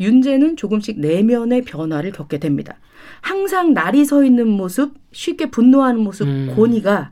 윤재는 0.00 0.56
조금씩 0.56 0.98
내면의 1.00 1.62
변화를 1.62 2.12
겪게 2.12 2.38
됩니다. 2.38 2.76
항상 3.20 3.74
날이 3.74 4.04
서 4.04 4.24
있는 4.24 4.48
모습, 4.48 4.94
쉽게 5.12 5.50
분노하는 5.50 6.00
모습, 6.00 6.26
음. 6.26 6.52
고니가 6.56 7.10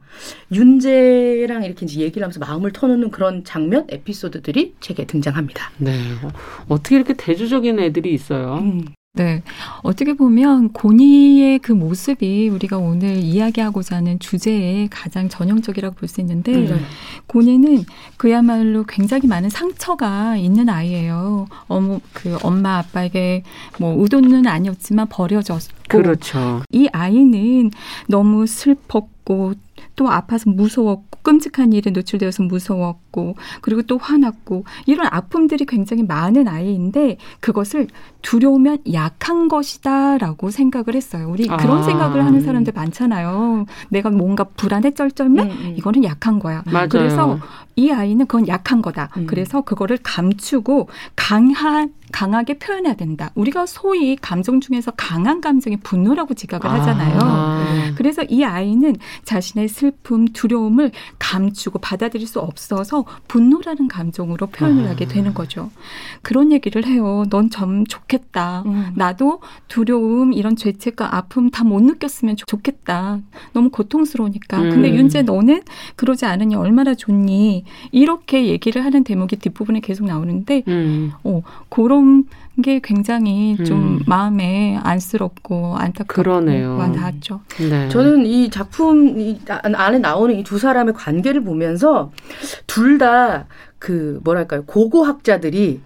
윤재랑 0.53 1.65
이렇게 1.65 1.85
이제 1.85 2.01
얘기를 2.01 2.23
하면서 2.23 2.41
마음을 2.41 2.73
터놓는 2.73 3.11
그런 3.11 3.45
장면, 3.45 3.87
에피소드들이 3.91 4.77
책에 4.81 5.07
등장합니다. 5.07 5.71
네. 5.79 5.93
어떻게 6.69 6.97
이렇게 6.97 7.13
대조적인 7.13 7.79
애들이 7.79 8.15
있어요? 8.15 8.55
음. 8.63 8.87
네. 9.15 9.43
어떻게 9.83 10.13
보면 10.15 10.73
고니의 10.73 11.59
그 11.59 11.73
모습이 11.73 12.49
우리가 12.51 12.79
오늘 12.79 13.17
이야기하고자 13.17 13.97
하는 13.97 14.19
주제의 14.19 14.89
가장 14.91 15.29
전형적이라고 15.29 15.97
볼 15.97 16.09
수 16.09 16.21
있는데 16.21 16.53
네. 16.53 16.81
고니는 17.27 17.85
그야말로 18.17 18.85
굉장히 18.85 19.27
많은 19.27 19.51
상처가 19.51 20.37
있는 20.37 20.69
아이예요. 20.69 21.47
어머 21.67 22.01
그 22.13 22.39
엄마 22.43 22.79
아빠에게 22.79 23.43
뭐 23.79 24.01
의도는 24.01 24.47
아니었지만 24.47 25.09
버려졌고 25.09 25.69
그렇죠. 25.89 26.63
이 26.71 26.89
아이는 26.93 27.71
너무 28.09 28.47
슬펐고 28.47 29.55
또 29.97 30.11
아파서 30.11 30.49
무서웠고 30.51 31.18
끔찍한 31.29 31.75
일에 31.75 31.91
노출되어서 31.91 32.45
무서웠고 32.45 33.37
그리고 33.61 33.83
또 33.83 33.99
화났고 33.99 34.65
이런 34.87 35.09
아픔들이 35.11 35.67
굉장히 35.67 36.03
많은 36.03 36.49
아이인데 36.49 37.19
그것을 37.41 37.87
두려우면 38.23 38.79
약한 38.95 39.49
것이다라고 39.49 40.51
생각을 40.51 40.95
했어요. 40.95 41.29
우리 41.31 41.47
그런 41.47 41.79
아. 41.79 41.83
생각을 41.83 42.25
하는 42.25 42.41
사람들 42.41 42.73
많잖아요. 42.75 43.67
내가 43.91 44.09
뭔가 44.09 44.45
불안해 44.45 44.93
쩔쩔면 44.93 45.51
음, 45.51 45.51
음. 45.51 45.75
이거는 45.77 46.03
약한 46.05 46.39
거야. 46.39 46.63
맞아요. 46.65 46.89
그래서 46.89 47.39
이 47.77 47.91
아이는 47.91 48.27
그건 48.27 48.49
약한 48.49 48.81
거다. 48.81 49.11
음. 49.19 49.27
그래서 49.27 49.61
그거를 49.61 49.99
감추고 50.03 50.89
강한 51.15 51.93
강하게 52.13 52.59
표현해야 52.59 52.95
된다. 52.95 53.31
우리가 53.35 53.67
소위 53.67 54.17
감정 54.17 54.61
중에서 54.61 54.91
강한 54.97 55.41
감정이 55.41 55.77
분노라고 55.79 56.35
지각을 56.35 56.69
하잖아요. 56.71 57.19
아. 57.21 57.93
그래서 57.97 58.23
이 58.25 58.45
아이는 58.45 58.97
자신의 59.25 59.69
슬픔, 59.69 60.27
두려움을 60.27 60.91
감추고 61.19 61.79
받아들일 61.79 62.27
수 62.27 62.41
없어서 62.41 63.05
분노라는 63.29 63.89
감정으로 63.89 64.47
표현을 64.49 64.87
아. 64.87 64.91
하게 64.91 65.07
되는 65.07 65.33
거죠. 65.35 65.71
그런 66.23 66.51
얘기를 66.51 66.85
해요. 66.87 67.25
넌좀 67.31 67.87
좋겠다. 67.87 68.65
음. 68.67 68.93
나도 68.97 69.41
두려움, 69.69 70.33
이런 70.33 70.57
죄책과 70.57 71.15
아픔 71.17 71.51
다 71.51 71.69
못 71.69 71.83
느꼈으면 71.83 72.37
좋겠다. 72.47 73.21
너무 73.53 73.69
고통스러우니까. 73.69 74.59
음. 74.59 74.71
근데 74.71 74.95
윤재 74.95 75.23
너는 75.23 75.63
그러지 75.97 76.25
않으니 76.25 76.55
얼마나 76.55 76.95
좋니? 76.95 77.65
이렇게 77.93 78.47
얘기를 78.47 78.85
하는 78.85 79.05
대목이 79.05 79.37
뒷부분에 79.37 79.81
계속 79.81 80.07
나오는데, 80.07 80.63
음. 80.67 81.13
어, 81.25 81.43
그런 81.69 81.98
게 82.63 82.81
굉장히 82.83 83.57
좀 83.65 83.99
음. 83.99 84.03
마음에 84.07 84.81
안쓰럽고 84.83 85.77
안타깝고 85.77 86.13
와닿았죠. 86.77 87.41
네. 87.71 87.89
저는 87.89 88.27
이 88.27 88.51
작품 88.51 89.19
이 89.21 89.39
안에 89.47 89.99
나오는 90.01 90.35
이 90.37 90.43
두 90.43 90.59
사람의 90.59 90.95
관계를 90.95 91.45
보면서 91.45 92.11
둘 92.67 92.99
다 92.99 93.47
그 93.79 94.19
뭐랄까요 94.25 94.65
고고학자들이 94.65 95.81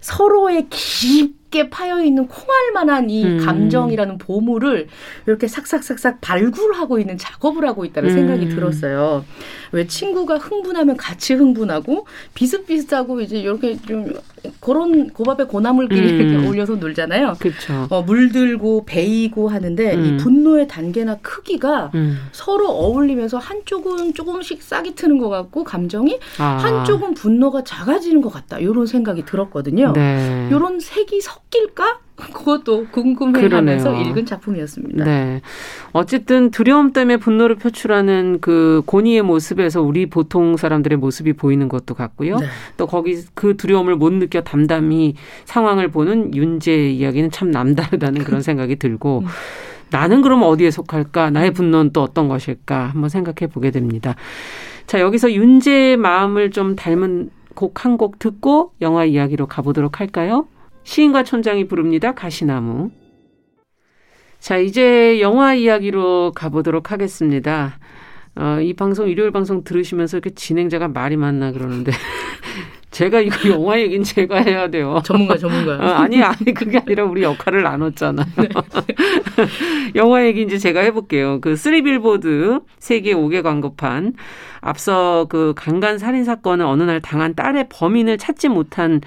서로의 0.00 0.66
깊 0.68 1.35
깊게 1.46 1.70
파여 1.70 2.02
있는 2.02 2.26
콩알 2.26 2.72
만한 2.72 3.10
이 3.10 3.24
음. 3.24 3.44
감정이라는 3.44 4.18
보물을 4.18 4.88
이렇게 5.26 5.48
삭삭삭삭 5.48 6.20
발굴하고 6.20 6.98
있는 6.98 7.18
작업을 7.18 7.66
하고 7.66 7.84
있다는 7.84 8.10
음. 8.10 8.14
생각이 8.14 8.48
들었어요. 8.48 9.24
왜 9.72 9.86
친구가 9.86 10.38
흥분하면 10.38 10.96
같이 10.96 11.34
흥분하고 11.34 12.06
비슷비슷하고 12.34 13.20
이제 13.20 13.38
이렇게 13.38 13.76
좀 13.82 14.12
그런 14.60 15.10
고밥에 15.10 15.44
고나물끼리 15.44 16.00
음. 16.00 16.20
이렇게 16.20 16.48
올려서 16.48 16.76
놀잖아요. 16.76 17.36
그렇죠. 17.38 17.86
어, 17.90 18.02
물들고 18.02 18.84
베이고 18.84 19.48
하는데 19.48 19.94
이 19.94 19.96
음. 19.96 20.16
분노의 20.18 20.68
단계나 20.68 21.18
크기가 21.20 21.90
음. 21.94 22.18
서로 22.32 22.68
어울리면서 22.68 23.38
한쪽은 23.38 24.14
조금씩 24.14 24.62
싹이 24.62 24.94
트는 24.94 25.18
것 25.18 25.28
같고 25.28 25.64
감정이 25.64 26.18
아. 26.38 26.58
한쪽은 26.58 27.14
분노가 27.14 27.64
작아지는 27.64 28.20
것 28.20 28.32
같다. 28.32 28.58
이런 28.58 28.86
생각이 28.86 29.24
들었거든요. 29.24 29.92
네. 29.92 30.48
이런 30.50 30.80
색이 30.80 31.20
섞 31.20 31.45
일까? 31.54 32.00
그것도 32.16 32.86
궁금해하면서 32.92 34.00
읽은 34.02 34.24
작품이었습니다. 34.24 35.04
네. 35.04 35.42
어쨌든 35.92 36.50
두려움 36.50 36.92
때문에 36.92 37.18
분노를 37.18 37.56
표출하는 37.56 38.38
그 38.40 38.82
고니의 38.86 39.22
모습에서 39.22 39.82
우리 39.82 40.06
보통 40.06 40.56
사람들의 40.56 40.96
모습이 40.98 41.34
보이는 41.34 41.68
것도 41.68 41.94
같고요. 41.94 42.38
네. 42.38 42.46
또 42.78 42.86
거기 42.86 43.22
그 43.34 43.56
두려움을 43.56 43.96
못 43.96 44.12
느껴 44.14 44.40
담담히 44.42 45.14
상황을 45.44 45.88
보는 45.88 46.34
윤재의 46.34 46.96
이야기는 46.96 47.30
참 47.30 47.50
남다르다는 47.50 48.24
그런 48.24 48.40
생각이 48.42 48.76
들고 48.76 49.20
음. 49.20 49.26
나는 49.90 50.22
그럼 50.22 50.42
어디에 50.42 50.70
속할까? 50.70 51.30
나의 51.30 51.52
분노는 51.52 51.92
또 51.92 52.02
어떤 52.02 52.28
것일까? 52.28 52.86
한번 52.86 53.08
생각해 53.08 53.52
보게 53.52 53.70
됩니다. 53.70 54.16
자, 54.86 55.00
여기서 55.00 55.32
윤재의 55.32 55.96
마음을 55.96 56.50
좀 56.50 56.76
닮은 56.76 57.30
곡 57.54 57.84
한곡 57.84 58.18
듣고 58.18 58.72
영화 58.80 59.04
이야기로 59.04 59.46
가보도록 59.46 60.00
할까요? 60.00 60.46
시인과 60.86 61.24
촌장이 61.24 61.66
부릅니다. 61.66 62.14
가시나무. 62.14 62.90
자, 64.38 64.56
이제 64.56 65.20
영화 65.20 65.52
이야기로 65.52 66.32
가보도록 66.34 66.92
하겠습니다. 66.92 67.78
어, 68.36 68.60
이 68.62 68.72
방송, 68.72 69.08
일요일 69.08 69.32
방송 69.32 69.64
들으시면서 69.64 70.18
이렇게 70.18 70.30
진행자가 70.30 70.88
말이 70.88 71.16
많나 71.16 71.50
그러는데. 71.50 71.90
제가 72.92 73.20
이거 73.20 73.50
영화 73.50 73.80
얘기는 73.80 74.04
제가 74.04 74.36
해야 74.38 74.68
돼요. 74.68 75.02
전문가, 75.04 75.36
전문가. 75.36 75.74
어, 75.74 76.02
아니, 76.02 76.22
아니, 76.22 76.54
그게 76.54 76.78
아니라 76.78 77.04
우리 77.04 77.22
역할을 77.24 77.64
나눴잖아. 77.64 78.24
네. 78.38 78.48
영화 79.96 80.24
얘기 80.24 80.42
이제 80.42 80.56
제가 80.56 80.80
해볼게요. 80.82 81.40
그 81.40 81.56
쓰리 81.56 81.82
빌보드 81.82 82.60
세 82.78 82.92
개 82.92 83.12
옥외 83.12 83.42
광고판. 83.42 84.14
앞서 84.60 85.26
그 85.28 85.52
강간 85.56 85.98
살인 85.98 86.24
사건을 86.24 86.64
어느 86.64 86.84
날 86.84 87.00
당한 87.00 87.34
딸의 87.34 87.66
범인을 87.70 88.18
찾지 88.18 88.48
못한 88.48 89.00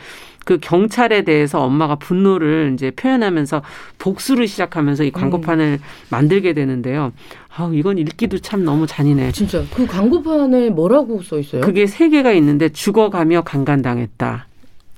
그 0.45 0.57
경찰에 0.59 1.23
대해서 1.23 1.61
엄마가 1.61 1.95
분노를 1.95 2.71
이제 2.73 2.91
표현하면서 2.91 3.61
복수를 3.97 4.47
시작하면서 4.47 5.03
이 5.03 5.11
광고판을 5.11 5.79
음. 5.81 5.85
만들게 6.09 6.53
되는데요. 6.53 7.11
아, 7.55 7.69
이건 7.73 7.97
읽기도 7.97 8.39
참 8.39 8.63
너무 8.63 8.87
잔인해. 8.87 9.31
진짜 9.31 9.63
그 9.73 9.85
광고판에 9.85 10.69
뭐라고 10.69 11.21
써 11.21 11.39
있어요? 11.39 11.61
그게 11.61 11.85
세 11.85 12.09
개가 12.09 12.31
있는데 12.33 12.69
죽어가며 12.69 13.41
강간당했다. 13.41 14.47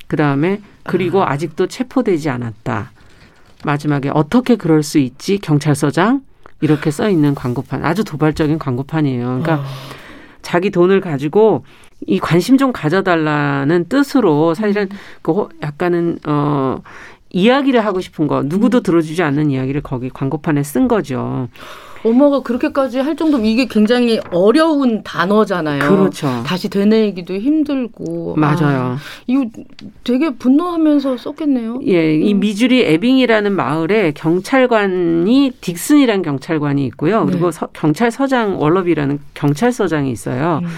그 0.07 0.15
다음에 0.15 0.61
그리고 0.83 1.23
아. 1.23 1.31
아직도 1.31 1.67
체포되지 1.67 2.29
않았다. 2.29 2.91
마지막에 3.63 4.09
어떻게 4.13 4.55
그럴 4.55 4.83
수 4.83 4.99
있지 4.99 5.37
경찰서장 5.37 6.21
이렇게 6.61 6.91
써 6.91 7.09
있는 7.09 7.35
광고판 7.35 7.83
아주 7.83 8.03
도발적인 8.03 8.59
광고판이에요. 8.59 9.25
그러니까 9.25 9.53
아. 9.55 9.65
자기 10.41 10.69
돈을 10.69 11.01
가지고 11.01 11.63
이 12.07 12.19
관심 12.19 12.57
좀 12.57 12.71
가져달라는 12.71 13.85
뜻으로 13.87 14.53
사실은 14.53 14.89
음. 14.91 14.97
그 15.21 15.47
약간은 15.61 16.19
어 16.27 16.81
이야기를 17.29 17.85
하고 17.85 18.01
싶은 18.01 18.27
거 18.27 18.43
누구도 18.43 18.79
음. 18.79 18.83
들어주지 18.83 19.23
않는 19.23 19.51
이야기를 19.51 19.81
거기 19.81 20.09
광고판에 20.09 20.63
쓴 20.63 20.87
거죠. 20.87 21.47
엄마가 22.03 22.41
그렇게까지 22.41 22.99
할 22.99 23.15
정도면 23.15 23.45
이게 23.45 23.67
굉장히 23.67 24.19
어려운 24.31 25.03
단어잖아요. 25.03 25.87
그렇죠. 25.87 26.43
다시 26.45 26.67
되뇌기도 26.67 27.35
힘들고. 27.35 28.35
맞아요. 28.37 28.79
아, 28.79 28.97
이거 29.27 29.45
되게 30.03 30.31
분노하면서 30.31 31.17
썼겠네요. 31.17 31.81
예, 31.85 32.15
이 32.15 32.33
음. 32.33 32.39
미주리 32.39 32.81
에빙이라는 32.81 33.51
마을에 33.51 34.13
경찰관이 34.13 35.51
딕슨이라는 35.61 36.23
경찰관이 36.23 36.83
있고요. 36.87 37.25
네. 37.25 37.31
그리고 37.31 37.51
서, 37.51 37.67
경찰서장 37.67 38.59
월럽이라는 38.59 39.19
경찰서장이 39.35 40.11
있어요. 40.11 40.61
음. 40.63 40.69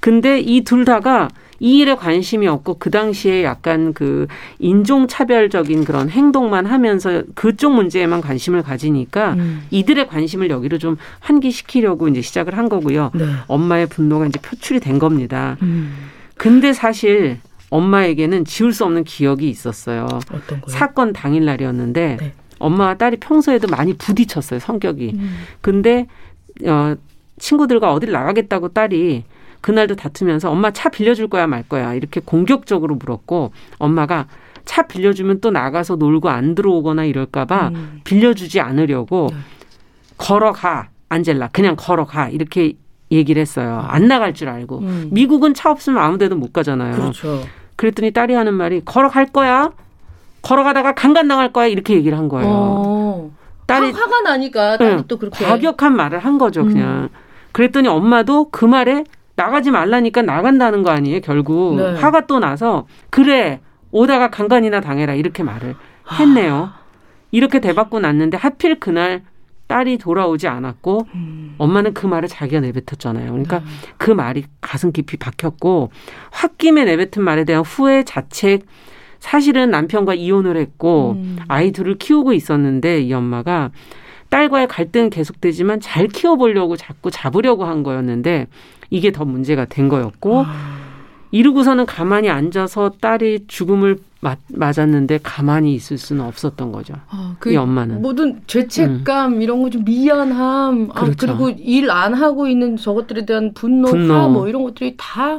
근데 0.00 0.40
이 0.40 0.62
둘 0.64 0.84
다가 0.84 1.28
이 1.62 1.78
일에 1.78 1.94
관심이 1.94 2.48
없고 2.48 2.76
그 2.78 2.90
당시에 2.90 3.44
약간 3.44 3.92
그 3.92 4.26
인종차별적인 4.60 5.84
그런 5.84 6.08
행동만 6.08 6.64
하면서 6.64 7.22
그쪽 7.34 7.74
문제에만 7.74 8.22
관심을 8.22 8.62
가지니까 8.62 9.34
음. 9.34 9.62
이들의 9.70 10.08
관심을 10.08 10.48
여기로 10.48 10.78
좀 10.78 10.96
환기시키려고 11.20 12.08
이제 12.08 12.22
시작을 12.22 12.56
한 12.56 12.70
거고요. 12.70 13.10
네. 13.14 13.26
엄마의 13.46 13.88
분노가 13.88 14.26
이제 14.26 14.40
표출이 14.40 14.80
된 14.80 14.98
겁니다. 14.98 15.58
음. 15.60 15.92
근데 16.36 16.72
사실 16.72 17.38
엄마에게는 17.68 18.46
지울 18.46 18.72
수 18.72 18.84
없는 18.84 19.04
기억이 19.04 19.48
있었어요. 19.50 20.06
사건 20.68 21.12
당일 21.12 21.44
날이었는데 21.44 22.16
네. 22.18 22.32
엄마와 22.58 22.94
딸이 22.94 23.18
평소에도 23.18 23.68
많이 23.68 23.92
부딪혔어요. 23.94 24.60
성격이. 24.60 25.12
음. 25.14 25.36
근데 25.60 26.06
어 26.64 26.94
친구들과 27.38 27.92
어딜 27.92 28.12
나가겠다고 28.12 28.68
딸이 28.68 29.24
그날도 29.60 29.96
다투면서 29.96 30.50
엄마 30.50 30.70
차 30.70 30.88
빌려줄 30.88 31.28
거야 31.28 31.46
말 31.46 31.62
거야 31.62 31.94
이렇게 31.94 32.20
공격적으로 32.20 32.94
물었고 32.94 33.52
엄마가 33.78 34.26
차 34.64 34.82
빌려주면 34.82 35.40
또 35.40 35.50
나가서 35.50 35.96
놀고 35.96 36.28
안 36.28 36.54
들어오거나 36.54 37.04
이럴까봐 37.04 37.68
음. 37.68 38.00
빌려주지 38.04 38.60
않으려고 38.60 39.28
네. 39.30 39.36
걸어가 40.16 40.88
안젤라 41.08 41.48
그냥 41.48 41.76
걸어가 41.76 42.28
이렇게 42.28 42.74
얘기를 43.10 43.40
했어요. 43.40 43.84
안 43.88 44.06
나갈 44.06 44.34
줄 44.34 44.48
알고 44.48 44.78
음. 44.78 45.08
미국은 45.10 45.54
차 45.54 45.70
없으면 45.70 46.02
아무데도 46.02 46.36
못 46.36 46.52
가잖아요. 46.52 46.94
그렇죠. 46.94 47.42
그랬더니 47.76 48.12
딸이 48.12 48.34
하는 48.34 48.54
말이 48.54 48.82
걸어갈 48.84 49.26
거야. 49.26 49.70
걸어가다가 50.42 50.94
강간 50.94 51.28
당할 51.28 51.52
거야 51.52 51.66
이렇게 51.66 51.94
얘기를 51.94 52.16
한 52.16 52.28
거예요. 52.28 52.48
어. 52.48 53.30
딸이 53.66 53.92
화, 53.92 54.06
가 54.06 54.20
나니까 54.20 54.78
딸이 54.78 54.90
응, 54.92 55.04
또 55.08 55.18
그렇게 55.18 55.44
과격한 55.44 55.94
말을 55.94 56.18
한 56.20 56.38
거죠 56.38 56.64
그냥. 56.64 57.04
음. 57.04 57.08
그랬더니 57.52 57.88
엄마도 57.88 58.50
그 58.50 58.64
말에 58.64 59.04
나가지 59.40 59.70
말라니까 59.70 60.20
나간다는 60.20 60.82
거 60.82 60.90
아니에요, 60.90 61.20
결국. 61.22 61.76
네. 61.76 61.94
화가 61.94 62.26
또 62.26 62.38
나서, 62.38 62.86
그래, 63.08 63.60
오다가 63.90 64.28
강간이나 64.28 64.80
당해라, 64.82 65.14
이렇게 65.14 65.42
말을 65.42 65.74
했네요. 66.18 66.70
이렇게 67.30 67.58
대받고 67.60 68.00
났는데, 68.00 68.36
하필 68.36 68.78
그날 68.78 69.22
딸이 69.66 69.96
돌아오지 69.96 70.46
않았고, 70.46 71.06
음. 71.14 71.54
엄마는 71.56 71.94
그 71.94 72.06
말을 72.06 72.28
자기가 72.28 72.60
내뱉었잖아요. 72.60 73.30
그러니까 73.30 73.60
네. 73.60 73.64
그 73.96 74.10
말이 74.10 74.44
가슴 74.60 74.92
깊이 74.92 75.16
박혔고, 75.16 75.90
홧김에 76.42 76.84
내뱉은 76.84 77.24
말에 77.24 77.44
대한 77.44 77.62
후회 77.62 78.02
자책, 78.02 78.66
사실은 79.20 79.70
남편과 79.70 80.14
이혼을 80.14 80.58
했고, 80.58 81.12
음. 81.12 81.38
아이 81.48 81.72
둘을 81.72 81.96
키우고 81.96 82.34
있었는데, 82.34 83.00
이 83.00 83.12
엄마가 83.14 83.70
딸과의 84.28 84.68
갈등은 84.68 85.08
계속되지만 85.10 85.80
잘 85.80 86.08
키워보려고 86.08 86.76
자꾸 86.76 87.10
잡으려고 87.10 87.64
한 87.64 87.82
거였는데, 87.82 88.48
이게 88.90 89.12
더 89.12 89.24
문제가 89.24 89.64
된 89.64 89.88
거였고 89.88 90.44
아. 90.46 90.80
이러고서는 91.32 91.86
가만히 91.86 92.28
앉아서 92.28 92.92
딸이 93.00 93.44
죽음을 93.46 93.98
맞, 94.22 94.38
맞았는데 94.48 95.20
가만히 95.22 95.72
있을 95.74 95.96
수는 95.96 96.24
없었던 96.24 96.72
거죠. 96.72 96.94
아, 97.08 97.36
그 97.38 97.52
이 97.52 97.56
엄마는 97.56 98.02
모든 98.02 98.42
죄책감 98.46 99.34
음. 99.34 99.42
이런 99.42 99.62
거 99.62 99.70
좀 99.70 99.84
미안함, 99.84 100.90
아, 100.92 101.00
그렇죠. 101.04 101.30
아, 101.30 101.36
그리고 101.38 101.48
일 101.50 101.90
안 101.90 102.12
하고 102.14 102.46
있는 102.48 102.76
저것들에 102.76 103.24
대한 103.24 103.54
분노, 103.54 103.88
분노. 103.88 104.12
화, 104.12 104.28
뭐 104.28 104.48
이런 104.48 104.62
것들이 104.64 104.94
다 104.98 105.38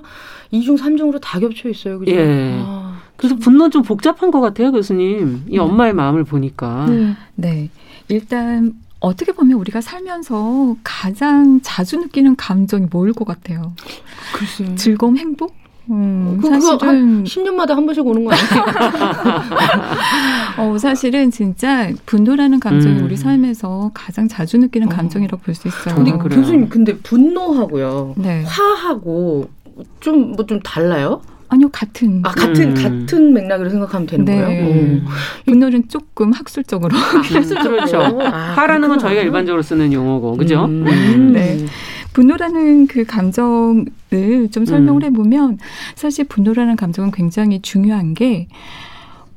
이중 0.50 0.78
삼중으로 0.78 1.20
다 1.20 1.40
겹쳐 1.40 1.70
있어요. 1.70 2.00
그죠? 2.00 2.12
예. 2.12 2.58
아, 2.64 3.00
그래서 3.18 3.36
분노 3.36 3.70
좀 3.70 3.84
복잡한 3.84 4.32
것 4.32 4.40
같아요, 4.42 4.72
교수님. 4.72 5.44
이 5.48 5.52
네. 5.52 5.58
엄마의 5.60 5.94
마음을 5.94 6.24
보니까. 6.24 6.86
네. 6.88 7.14
네. 7.36 7.70
일단 8.08 8.74
어떻게 9.02 9.32
보면 9.34 9.58
우리가 9.60 9.82
살면서 9.82 10.78
가장 10.84 11.60
자주 11.62 11.98
느끼는 11.98 12.36
감정이 12.38 12.88
뭘 12.92 13.12
것 13.14 13.26
같아요? 13.26 13.74
글쎄요. 14.34 14.76
즐거움, 14.76 15.18
행복? 15.18 15.54
음, 15.90 16.38
그, 16.42 16.48
사실은 16.48 17.24
10년마다 17.26 17.70
한 17.74 17.86
번씩 17.86 18.06
오는 18.06 18.24
거 18.24 18.32
아니에요? 18.32 18.66
어, 20.58 20.78
사실은 20.78 21.32
진짜 21.32 21.92
분노라는 22.06 22.60
감정이 22.60 23.00
음. 23.00 23.04
우리 23.06 23.18
삶에서 23.18 23.92
가장 23.94 24.28
자주 24.28 24.58
느끼는 24.60 24.88
어. 24.88 24.92
감정이라고 24.96 25.42
볼 25.44 25.56
수 25.56 25.68
있어요. 25.68 25.96
근데 25.96 26.12
교수님, 26.12 26.70
근데 26.70 26.96
분노하고요, 27.00 28.14
네. 28.18 28.44
화하고 28.46 29.50
좀 30.00 30.32
뭐좀 30.34 30.58
뭐 30.58 30.60
달라요? 30.64 31.22
아니요, 31.52 31.68
같은. 31.70 32.22
아, 32.24 32.32
같은, 32.32 32.78
음. 32.78 33.02
같은 33.06 33.34
맥락으로 33.34 33.70
생각하면 33.70 34.08
되는 34.08 34.24
네. 34.24 34.42
거예요? 34.42 35.02
분노는 35.46 35.90
조금 35.90 36.32
학술적으로. 36.32 36.96
아, 36.96 37.22
그렇죠. 37.28 38.22
아, 38.22 38.54
화라는 38.56 38.88
건 38.88 39.00
저희가 39.00 39.22
일반적으로 39.22 39.62
쓰는 39.62 39.92
용어고, 39.92 40.38
그죠? 40.38 40.64
음. 40.64 40.88
음. 40.88 41.34
네. 41.34 41.58
분노라는 42.14 42.88
그 42.88 43.04
감정을 43.04 43.86
좀 44.52 44.66
설명을 44.66 45.04
음. 45.04 45.08
해보면 45.08 45.58
사실 45.96 46.24
분노라는 46.26 46.78
감정은 46.78 47.12
굉장히 47.12 47.62
중요한 47.62 48.14
게 48.14 48.48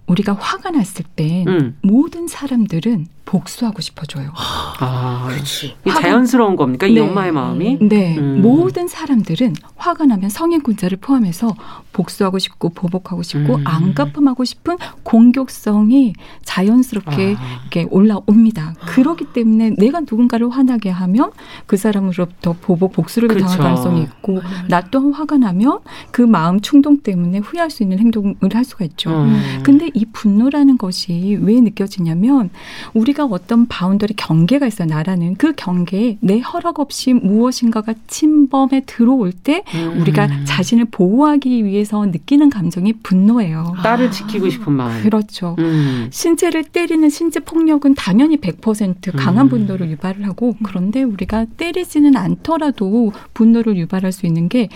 우리가 0.07 0.35
화가 0.35 0.71
났을 0.71 1.05
때 1.17 1.45
음. 1.49 1.77
모든 1.83 2.29
사람들은 2.29 3.07
복수하고 3.25 3.81
싶어져요. 3.81 4.31
아, 4.37 5.27
그렇지. 5.29 5.77
자연스러운 5.89 6.57
겁니까? 6.57 6.87
이 6.87 6.95
네. 6.95 7.01
엄마의 7.01 7.33
마음이? 7.33 7.79
네. 7.81 8.17
음. 8.19 8.43
모든 8.43 8.89
사람들은 8.89 9.55
화가 9.77 10.07
나면 10.07 10.31
성인군자를 10.31 10.99
포함해서 10.99 11.55
복수하고 11.93 12.39
싶고 12.39 12.71
보복하고 12.71 13.23
싶고 13.23 13.57
음. 13.57 13.65
안갚음하고 13.67 14.45
싶은 14.45 14.77
공격성이 15.03 16.15
자연스럽게 16.43 17.37
아. 17.39 17.61
이렇게 17.63 17.87
올라옵니다. 17.91 18.75
그렇기 18.87 19.27
때문에 19.33 19.71
내가 19.79 20.01
누군가를 20.01 20.51
화나게 20.51 20.91
하면 20.91 21.33
그 21.67 21.77
사람으로부터 21.77 22.55
보복 22.61 22.93
복수를 22.93 23.29
그렇죠. 23.29 23.47
당할 23.47 23.59
가능성이 23.59 24.03
있고 24.03 24.41
나 24.69 24.83
또한 24.91 25.13
화가 25.13 25.39
나면 25.39 25.81
그 26.11 26.23
마음 26.23 26.61
충동 26.61 26.99
때문에 26.99 27.39
후회할 27.39 27.71
수 27.71 27.83
있는 27.83 27.99
행동을 27.99 28.37
할 28.53 28.65
수가 28.65 28.85
있죠. 28.87 29.11
음. 29.11 29.61
근데 29.63 29.91
이 29.95 30.05
분노라는 30.07 30.79
것이 30.79 31.39
왜 31.41 31.61
느껴지냐면 31.61 32.51
우리가 32.93 33.14
우리가 33.15 33.25
어떤 33.25 33.67
boundary 33.67 34.15
경계가 34.15 34.67
있어요. 34.67 34.89
나라는 34.89 35.37
그 35.37 35.55
경계에 35.55 36.19
내 36.21 36.41
허락 36.41 36.81
없이 36.81 37.15
무엇인가가 37.15 37.95
침범해 38.09 38.83
들어올 38.87 39.33
때 39.33 39.63
음. 39.75 40.01
우리가 40.01 40.45
자신을 40.45 40.87
보호하기 40.87 41.65
위해서 41.65 42.05
느끼는 42.05 42.51
감정이 42.51 42.95
분노예요. 43.03 43.77
딸을 43.83 44.11
지키고 44.11 44.51
싶은 44.51 44.73
마음. 44.73 45.03
그렇죠. 45.03 45.57
음. 45.61 46.09
신체를 46.11 46.65
때리는 46.65 47.09
신체 47.09 47.41
폭력은 47.41 47.95
당연히 47.95 48.37
100% 48.37 49.17
강한 49.17 49.47
음. 49.47 49.51
분노를 49.51 49.91
유발을 49.91 50.27
하고 50.27 50.57
그런데 50.63 51.03
우리가 51.03 51.47
때리지는 51.57 52.17
않더라도 52.17 53.13
분노를 53.33 53.77
유발할 53.77 54.13
수 54.13 54.27
있는 54.27 54.49
게 54.49 54.69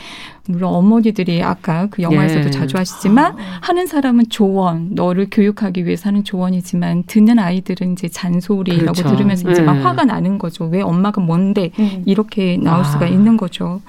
물론 0.51 0.73
어머니들이 0.75 1.43
아까 1.43 1.89
그 1.91 2.01
영화에서도 2.01 2.47
예. 2.47 2.51
자주 2.51 2.79
하시지만 2.79 3.37
하는 3.61 3.87
사람은 3.87 4.31
조언, 4.31 4.95
너를 4.95 5.29
교육하기 5.31 5.85
위해서 5.85 6.09
하는 6.09 6.25
조언이지만 6.25 7.05
듣는 7.07 7.39
아이들은 7.39 7.93
이제 7.93 8.09
잔소리라고 8.09 8.93
그렇죠. 8.95 9.15
들으면서 9.15 9.51
이제 9.51 9.61
막 9.61 9.77
예. 9.77 9.81
화가 9.81 10.07
나는 10.07 10.39
거죠. 10.39 10.65
왜 10.65 10.81
엄마가 10.81 11.21
뭔데 11.21 11.71
음. 11.79 12.03
이렇게 12.07 12.57
나올 12.57 12.81
아. 12.81 12.85
수가 12.85 13.07
있는 13.07 13.37
거죠. 13.37 13.83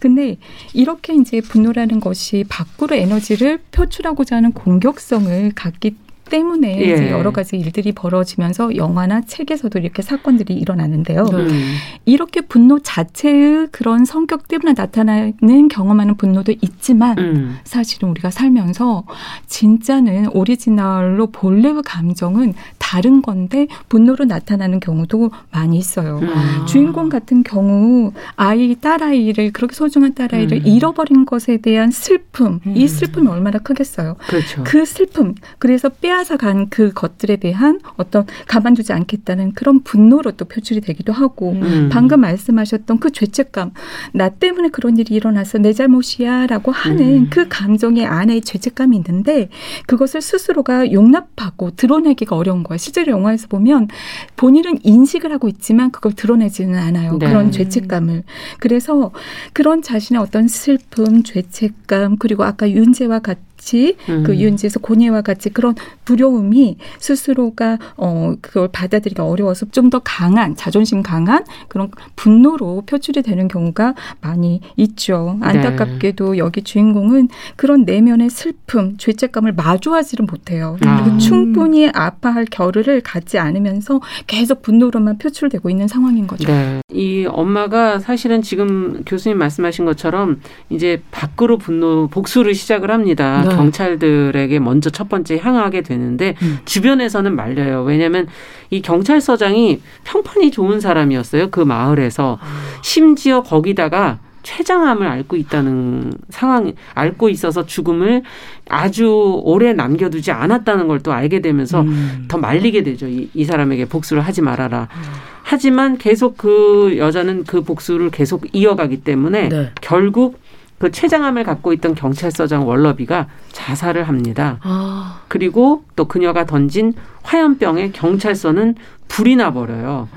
근데 0.00 0.36
이렇게 0.74 1.14
이제 1.14 1.40
분노라는 1.40 2.00
것이 2.00 2.44
밖으로 2.48 2.96
에너지를 2.96 3.60
표출하고자 3.70 4.36
하는 4.36 4.50
공격성을 4.52 5.52
갖기 5.54 5.94
때문에 6.30 6.80
예. 6.80 6.94
이제 6.94 7.10
여러 7.10 7.30
가지 7.32 7.56
일들이 7.58 7.92
벌어지면서 7.92 8.76
영화나 8.76 9.20
책에서도 9.20 9.78
이렇게 9.78 10.00
사건들이 10.00 10.54
일어나는데요. 10.54 11.26
음. 11.32 11.74
이렇게 12.06 12.40
분노 12.40 12.78
자체의 12.78 13.68
그런 13.70 14.06
성격 14.06 14.48
때문에 14.48 14.72
나타나는 14.72 15.68
경험하는 15.68 16.16
분노도 16.16 16.54
있지만 16.62 17.18
음. 17.18 17.58
사실은 17.64 18.08
우리가 18.10 18.30
살면서 18.30 19.04
진짜는 19.46 20.28
오리지널로 20.32 21.26
본래의 21.26 21.82
감정은 21.84 22.54
다른 22.78 23.22
건데 23.22 23.66
분노로 23.88 24.24
나타나는 24.24 24.80
경우도 24.80 25.30
많이 25.50 25.78
있어요. 25.78 26.18
음. 26.18 26.66
주인공 26.66 27.08
같은 27.08 27.42
경우 27.42 28.12
아이 28.36 28.74
딸아이를 28.74 29.52
그렇게 29.52 29.74
소중한 29.74 30.14
딸아이를 30.14 30.58
음. 30.58 30.66
잃어버린 30.66 31.24
것에 31.24 31.58
대한 31.58 31.90
슬픔, 31.90 32.60
이 32.64 32.82
음. 32.82 32.86
슬픔이 32.88 33.28
얼마나 33.28 33.58
크겠어요. 33.58 34.16
그렇죠. 34.26 34.64
그 34.64 34.84
슬픔 34.84 35.34
그래서 35.58 35.88
빼앗 35.88 36.19
빼앗아간 36.20 36.68
그 36.68 36.92
것들에 36.92 37.36
대한 37.36 37.80
어떤 37.96 38.26
가만두지 38.46 38.92
않겠다는 38.92 39.52
그런 39.52 39.82
분노로 39.82 40.32
또 40.32 40.44
표출이 40.44 40.80
되기도 40.80 41.12
하고 41.12 41.52
음. 41.52 41.88
방금 41.90 42.20
말씀하셨던 42.20 42.98
그 42.98 43.10
죄책감 43.10 43.72
나 44.12 44.28
때문에 44.28 44.68
그런 44.68 44.98
일이 44.98 45.14
일어나서 45.14 45.58
내 45.58 45.72
잘못이야라고 45.72 46.72
하는 46.72 47.00
음. 47.00 47.30
그 47.30 47.48
감정의 47.48 48.06
안에 48.06 48.40
죄책감이 48.40 48.96
있는데 48.96 49.48
그것을 49.86 50.20
스스로가 50.20 50.92
용납하고 50.92 51.70
드러내기가 51.72 52.36
어려운 52.36 52.62
거예요. 52.62 52.78
실제로 52.78 53.12
영화에서 53.12 53.48
보면 53.48 53.88
본인은 54.36 54.80
인식을 54.82 55.32
하고 55.32 55.48
있지만 55.48 55.90
그걸 55.90 56.12
드러내지는 56.12 56.78
않아요. 56.78 57.18
네. 57.18 57.26
그런 57.26 57.50
죄책감을. 57.50 58.24
그래서 58.58 59.12
그런 59.52 59.82
자신의 59.82 60.20
어떤 60.20 60.48
슬픔, 60.48 61.22
죄책감 61.22 62.16
그리고 62.18 62.44
아까 62.44 62.70
윤재와 62.70 63.20
같은 63.20 63.49
같이 63.60 63.96
음. 64.08 64.22
그 64.24 64.36
유은지에서 64.36 64.80
고뇌와 64.80 65.20
같이 65.20 65.50
그런 65.50 65.74
두려움이 66.06 66.78
스스로가 66.98 67.78
어 67.96 68.34
그걸 68.40 68.68
받아들이기 68.68 69.20
어려워서 69.20 69.66
좀 69.70 69.90
더 69.90 69.98
강한 70.04 70.54
자존심 70.54 71.02
강한 71.02 71.44
그런 71.66 71.90
분노로 72.14 72.84
표출이 72.86 73.22
되는 73.22 73.48
경우가 73.48 73.94
많이 74.20 74.60
있죠. 74.76 75.36
네. 75.40 75.48
안타깝게도 75.48 76.32
네. 76.32 76.38
여기 76.38 76.62
주인공은 76.62 77.28
그런 77.56 77.82
내면의 77.82 78.30
슬픔, 78.30 78.96
죄책감을 78.98 79.54
마주하지를 79.54 80.26
못해요. 80.26 80.76
아. 80.86 81.02
그리고 81.02 81.18
충분히 81.18 81.88
아파할 81.88 82.44
겨를을 82.44 83.00
갖지 83.00 83.38
않으면서 83.38 84.00
계속 84.28 84.62
분노로만 84.62 85.18
표출되고 85.18 85.68
있는 85.68 85.88
상황인 85.88 86.28
거죠. 86.28 86.46
네. 86.46 86.82
이 86.92 87.26
엄마가 87.28 87.98
사실은 87.98 88.40
지금 88.40 89.02
교수님 89.04 89.38
말씀하신 89.38 89.84
것처럼 89.86 90.40
이제 90.68 91.02
밖으로 91.10 91.58
분노 91.58 92.06
복수를 92.06 92.54
시작을 92.54 92.92
합니다. 92.92 93.42
네. 93.42 93.49
경찰들에게 93.56 94.58
먼저 94.58 94.90
첫 94.90 95.08
번째 95.08 95.38
향하게 95.38 95.82
되는데 95.82 96.34
음. 96.42 96.58
주변에서는 96.64 97.34
말려요. 97.34 97.82
왜냐하면 97.82 98.26
이 98.70 98.82
경찰서장이 98.82 99.80
평판이 100.04 100.50
좋은 100.50 100.80
사람이었어요. 100.80 101.50
그 101.50 101.60
마을에서 101.60 102.38
아. 102.40 102.46
심지어 102.82 103.42
거기다가 103.42 104.18
췌장암을 104.42 105.06
앓고 105.06 105.36
있다는 105.36 106.12
상황, 106.30 106.72
앓고 106.94 107.28
있어서 107.28 107.66
죽음을 107.66 108.22
아주 108.68 109.40
오래 109.44 109.72
남겨두지 109.72 110.30
않았다는 110.30 110.88
걸 110.88 111.00
또 111.02 111.12
알게 111.12 111.40
되면서 111.40 111.80
음. 111.82 112.26
더 112.28 112.36
말리게 112.38 112.82
되죠. 112.82 113.06
이, 113.06 113.28
이, 113.32 113.44
사람에게 113.44 113.86
복수를 113.86 114.22
하지 114.22 114.42
말아라. 114.42 114.88
음. 114.94 115.02
하지만 115.42 115.98
계속 115.98 116.36
그 116.36 116.94
여자는 116.96 117.44
그 117.44 117.62
복수를 117.62 118.10
계속 118.10 118.44
이어가기 118.52 118.98
때문에 119.02 119.48
네. 119.48 119.70
결국 119.80 120.38
그 120.80 120.90
췌장암을 120.90 121.44
갖고 121.44 121.74
있던 121.74 121.94
경찰서장 121.94 122.66
월러비가 122.66 123.28
자살을 123.52 124.04
합니다. 124.04 124.58
아. 124.62 125.20
그리고 125.28 125.84
또 125.94 126.06
그녀가 126.06 126.46
던진 126.46 126.94
화염병에 127.22 127.90
경찰서는 127.90 128.76
불이 129.06 129.36
나버려요. 129.36 130.08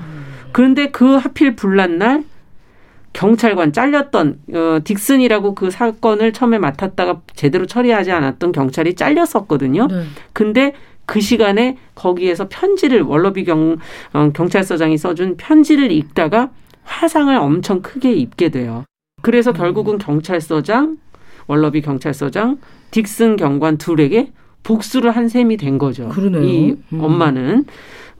그런데 0.52 0.90
그 0.90 1.16
하필 1.16 1.54
불난 1.54 1.98
날 1.98 2.24
경찰관 3.12 3.74
잘렸던 3.74 4.38
어, 4.54 4.54
딕슨이라고 4.82 5.54
그 5.54 5.70
사건을 5.70 6.32
처음에 6.32 6.58
맡았다가 6.58 7.20
제대로 7.34 7.66
처리하지 7.66 8.10
않았던 8.10 8.52
경찰이 8.52 8.94
잘렸었거든요. 8.94 9.86
네. 9.88 10.04
근데 10.32 10.72
그 11.04 11.20
시간에 11.20 11.76
거기에서 11.94 12.48
편지를 12.48 13.02
월러비 13.02 13.44
경 13.44 13.76
어, 14.14 14.30
경찰서장이 14.32 14.96
써준 14.96 15.36
편지를 15.36 15.92
읽다가 15.92 16.50
화상을 16.84 17.36
엄청 17.36 17.82
크게 17.82 18.14
입게 18.14 18.48
돼요. 18.48 18.84
그래서 19.24 19.52
음. 19.52 19.54
결국은 19.54 19.96
경찰서장, 19.96 20.98
월러비 21.46 21.80
경찰서장, 21.80 22.58
딕슨 22.90 23.38
경관 23.38 23.78
둘에게 23.78 24.32
복수를 24.62 25.12
한 25.12 25.28
셈이 25.28 25.56
된 25.56 25.78
거죠. 25.78 26.10
그러네요. 26.10 26.42
이 26.42 26.76
음. 26.92 27.00
엄마는 27.00 27.64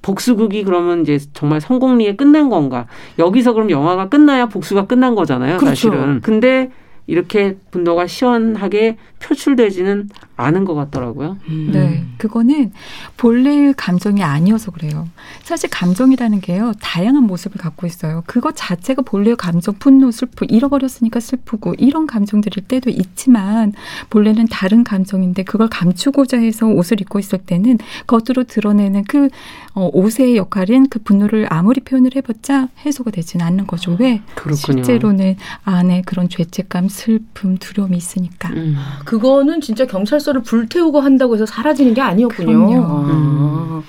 복수극이 0.01 0.65
그러면 0.65 1.03
이제 1.03 1.19
정말 1.35 1.61
성공리에 1.61 2.17
끝난 2.17 2.49
건가? 2.49 2.87
여기서 3.19 3.53
그럼 3.53 3.71
영화가 3.71 4.09
끝나야 4.09 4.47
복수가 4.47 4.87
끝난 4.87 5.15
거잖아요, 5.15 5.59
그렇죠. 5.59 5.91
사실은. 5.91 6.21
근데 6.23 6.71
이렇게 7.07 7.57
분노가 7.71 8.07
시원하게 8.07 8.97
표출되지는 9.21 10.09
않은 10.37 10.65
것 10.65 10.75
같더라고요. 10.75 11.39
음. 11.49 11.71
네, 11.73 12.05
그거는 12.19 12.73
본래의 13.17 13.75
감정이 13.77 14.23
아니어서 14.23 14.71
그래요. 14.71 15.09
사실 15.43 15.71
감정이라는 15.71 16.41
게요 16.41 16.73
다양한 16.81 17.25
모습을 17.25 17.61
갖고 17.61 17.87
있어요. 17.87 18.23
그것 18.27 18.55
자체가 18.57 19.03
본래의 19.03 19.37
감정, 19.37 19.75
분노, 19.79 20.11
슬픔 20.11 20.49
잃어버렸으니까 20.51 21.21
슬프고 21.21 21.75
이런 21.79 22.07
감정들일 22.07 22.65
때도 22.67 22.91
있지만 22.91 23.73
본래는 24.11 24.47
다른 24.49 24.83
감정인데 24.83 25.45
그걸 25.45 25.69
감추고자 25.69 26.39
해서 26.39 26.67
옷을 26.67 27.01
입고 27.01 27.19
있을 27.19 27.39
때는 27.39 27.79
겉으로 28.07 28.45
드러내는 28.45 29.05
그 29.05 29.29
어, 29.75 29.91
옷의 29.93 30.37
역할은 30.37 30.89
그 30.89 31.01
분노를 31.01 31.47
아무리 31.51 31.81
표현을 31.81 32.13
해봤자 32.15 32.69
해소가 32.87 33.11
되지는 33.11 33.45
않는 33.45 33.67
거죠. 33.67 33.97
왜? 33.99 34.23
그렇군요. 34.37 34.57
실제로는 34.85 35.37
안에 35.65 36.03
그런 36.07 36.29
죄책감, 36.29 36.89
슬픔, 36.89 37.57
두려움이 37.59 37.97
있으니까. 37.97 38.51
음. 38.51 38.77
그거는 39.05 39.61
진짜 39.61 39.85
경찰서를 39.87 40.43
불태우고 40.43 41.01
한다고 41.01 41.35
해서 41.35 41.45
사라지는 41.45 41.95
게 41.95 42.01
아니었군요. 42.01 42.85
아. 42.85 43.01
음. 43.11 43.83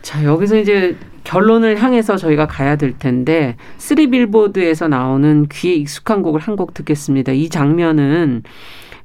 자, 0.00 0.24
여기서 0.24 0.56
이제 0.58 0.96
결론을 1.24 1.80
향해서 1.80 2.16
저희가 2.16 2.46
가야 2.46 2.76
될 2.76 2.98
텐데 2.98 3.56
쓰리 3.76 4.08
빌보드에서 4.10 4.88
나오는 4.88 5.46
귀에 5.52 5.74
익숙한 5.74 6.22
곡을 6.22 6.40
한 6.40 6.56
곡 6.56 6.74
듣겠습니다. 6.74 7.32
이 7.32 7.48
장면은 7.48 8.42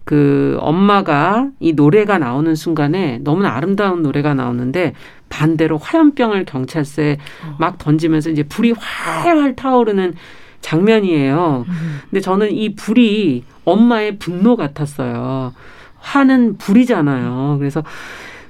그 0.04 0.58
엄마가 0.62 1.50
이 1.60 1.74
노래가 1.74 2.18
나오는 2.18 2.56
순간에 2.56 3.20
너무나 3.24 3.56
아름다운 3.56 4.02
노래가 4.04 4.34
나오는데 4.34 4.94
반대로 5.30 5.78
화염병을 5.78 6.46
경찰서에 6.46 7.18
어. 7.46 7.56
막 7.60 7.78
던지면서 7.78 8.30
이제 8.30 8.44
불이 8.44 8.74
활활 8.78 9.56
타오르는 9.56 10.14
장면이에요. 10.62 11.66
음. 11.68 12.00
근데 12.10 12.22
저는 12.22 12.52
이 12.52 12.76
불이 12.76 13.44
엄마의 13.66 14.18
분노 14.18 14.56
같았어요. 14.56 15.54
화는 16.00 16.58
불이잖아요. 16.58 17.58
그래서 17.60 17.84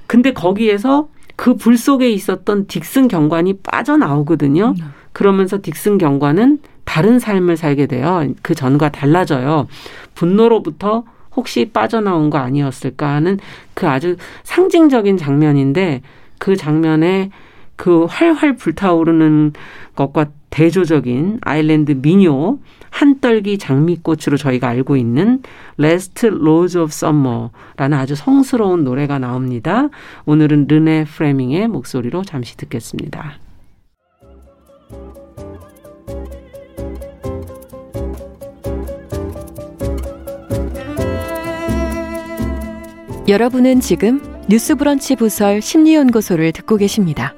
근데 0.06 0.32
거기에서 0.32 1.08
그 1.36 1.54
불 1.54 1.76
속에 1.76 2.10
있었던 2.10 2.66
딕슨 2.66 3.08
경관이 3.08 3.58
빠져나오거든요. 3.62 4.74
음. 4.78 4.92
그러면서 5.12 5.58
딕슨 5.58 5.98
경관은 5.98 6.58
다른 6.84 7.18
삶을 7.18 7.56
살게 7.56 7.86
돼요. 7.86 8.26
그 8.42 8.54
전과 8.54 8.88
달라져요. 8.90 9.68
분노로부터 10.14 11.04
혹시 11.36 11.66
빠져나온 11.72 12.30
거 12.30 12.38
아니었을까 12.38 13.08
하는 13.08 13.38
그 13.74 13.86
아주 13.88 14.16
상징적인 14.42 15.16
장면인데 15.16 16.02
그 16.38 16.56
장면에 16.56 17.30
그 17.76 18.06
활활 18.06 18.56
불타오르는 18.56 19.52
것과 19.94 20.26
대조적인 20.50 21.38
아일랜드 21.42 21.92
민요 21.92 22.58
한떨기 22.90 23.58
장미꽃으로 23.58 24.36
저희가 24.36 24.68
알고 24.68 24.96
있는 24.96 25.42
Last 25.78 26.26
Rose 26.26 26.80
of 26.80 26.90
Summer라는 26.90 27.96
아주 27.96 28.14
성스러운 28.16 28.82
노래가 28.82 29.18
나옵니다. 29.18 29.88
오늘은 30.26 30.66
르네 30.68 31.04
프레밍의 31.04 31.68
목소리로 31.68 32.24
잠시 32.24 32.56
듣겠습니다. 32.56 33.34
여러분은 43.28 43.80
지금 43.80 44.37
뉴스브런치 44.48 45.16
부설 45.16 45.60
심리연구소를 45.60 46.52
듣고 46.52 46.76
계십니다. 46.76 47.34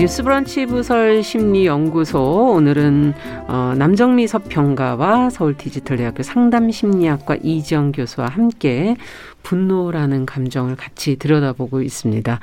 뉴스브런치 0.00 0.64
부설 0.64 1.22
심리연구소 1.22 2.54
오늘은 2.54 3.12
어, 3.48 3.74
남정미 3.76 4.28
서평가와 4.28 5.28
서울 5.28 5.58
디지털대학교 5.58 6.22
상담심리학과 6.22 7.36
이지영 7.42 7.92
교수와 7.92 8.28
함께 8.28 8.96
분노라는 9.42 10.24
감정을 10.24 10.76
같이 10.76 11.16
들여다보고 11.16 11.82
있습니다. 11.82 12.40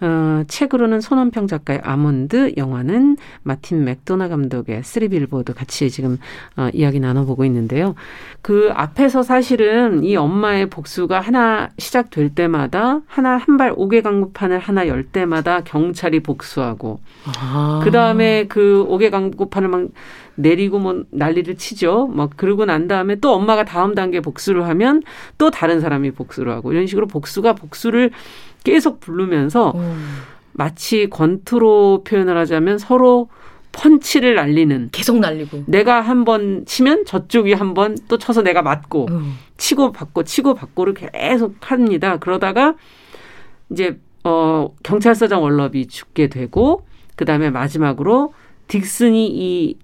어, 0.00 0.42
책으로는 0.46 1.00
손원평 1.00 1.46
작가의 1.46 1.80
아몬드, 1.82 2.54
영화는 2.56 3.16
마틴 3.42 3.84
맥도나 3.84 4.28
감독의 4.28 4.82
쓰리 4.82 5.08
빌보드 5.08 5.54
같이 5.54 5.90
지금 5.90 6.18
어, 6.56 6.68
이야기 6.72 7.00
나눠보고 7.00 7.44
있는데요. 7.44 7.94
그 8.42 8.70
앞에서 8.74 9.22
사실은 9.22 10.02
이 10.04 10.16
엄마의 10.16 10.70
복수가 10.70 11.20
하나 11.20 11.68
시작될 11.78 12.34
때마다 12.34 13.00
하나 13.06 13.36
한발 13.36 13.72
옥외 13.76 14.00
광고판을 14.00 14.58
하나 14.58 14.88
열 14.88 15.04
때마다 15.04 15.62
경찰이 15.62 16.20
복수하고 16.20 17.00
아. 17.38 17.80
그 17.84 17.90
다음에 17.90 18.46
그 18.48 18.84
옥외 18.88 19.10
광고판을 19.10 19.68
막 19.68 19.88
내리고 20.40 20.78
뭐 20.78 21.04
난리를 21.10 21.56
치죠. 21.56 22.06
막 22.06 22.30
그러고 22.36 22.64
난 22.64 22.88
다음에 22.88 23.16
또 23.16 23.34
엄마가 23.34 23.64
다음 23.64 23.94
단계 23.94 24.20
복수를 24.20 24.66
하면 24.68 25.02
또 25.38 25.50
다른 25.50 25.80
사람이 25.80 26.12
복수를 26.12 26.52
하고 26.52 26.72
이런 26.72 26.86
식으로 26.86 27.06
복수가 27.06 27.54
복수를 27.54 28.10
계속 28.64 29.00
부르면서 29.00 29.72
음. 29.74 30.22
마치 30.52 31.08
권투로 31.08 32.04
표현을 32.04 32.36
하자면 32.38 32.78
서로 32.78 33.28
펀치를 33.72 34.34
날리는 34.34 34.88
계속 34.90 35.18
날리고 35.20 35.64
내가 35.66 36.00
한 36.00 36.24
번 36.24 36.64
치면 36.66 37.04
저쪽이 37.04 37.52
한 37.54 37.72
번 37.74 37.94
또 38.08 38.18
쳐서 38.18 38.42
내가 38.42 38.62
맞고 38.62 39.06
음. 39.10 39.34
치고 39.56 39.92
받고 39.92 40.24
치고 40.24 40.54
받고를 40.54 40.94
계속 40.94 41.54
합니다. 41.60 42.16
그러다가 42.18 42.74
이제 43.70 43.98
어 44.24 44.68
경찰서장 44.82 45.42
월럽이 45.42 45.86
죽게 45.86 46.26
되고 46.28 46.84
그다음에 47.16 47.50
마지막으로 47.50 48.34
딕슨이 48.68 49.14
이 49.14 49.76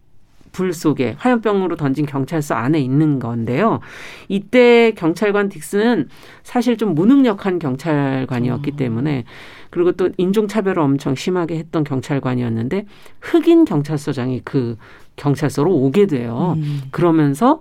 불 0.57 0.73
속에 0.73 1.17
화염병으로 1.19 1.77
던진 1.77 2.07
경찰서 2.07 2.55
안에 2.55 2.81
있는 2.81 3.19
건데요. 3.19 3.81
이때 4.29 4.93
경찰관 4.93 5.51
딕슨은 5.51 6.09
사실 6.43 6.79
좀 6.79 6.95
무능력한 6.95 7.59
경찰관이었기 7.59 8.71
어. 8.73 8.77
때문에 8.77 9.25
그리고 9.69 9.93
또 9.93 10.09
인종차별을 10.17 10.79
엄청 10.79 11.15
심하게 11.15 11.59
했던 11.59 11.85
경찰관이었는데 11.85 12.87
흑인 13.21 13.67
경찰서장이 13.67 14.41
그 14.45 14.79
경찰서로 15.17 15.71
오게 15.71 16.07
돼요. 16.07 16.55
음. 16.57 16.81
그러면서 16.91 17.61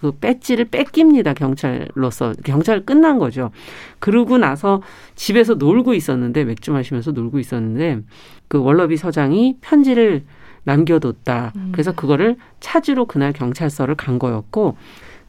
그 0.00 0.10
배지를 0.10 0.64
뺏깁니다 0.64 1.34
경찰로서 1.34 2.34
경찰 2.44 2.84
끝난 2.84 3.20
거죠. 3.20 3.52
그러고 4.00 4.38
나서 4.38 4.82
집에서 5.14 5.54
놀고 5.54 5.94
있었는데 5.94 6.44
맥주 6.44 6.72
마시면서 6.72 7.12
놀고 7.12 7.38
있었는데 7.38 8.00
그 8.48 8.60
월러비 8.60 8.96
서장이 8.96 9.58
편지를 9.60 10.24
남겨뒀다. 10.64 11.52
음. 11.56 11.68
그래서 11.72 11.92
그거를 11.92 12.36
찾으러 12.60 13.04
그날 13.04 13.32
경찰서를 13.32 13.94
간 13.94 14.18
거였고 14.18 14.76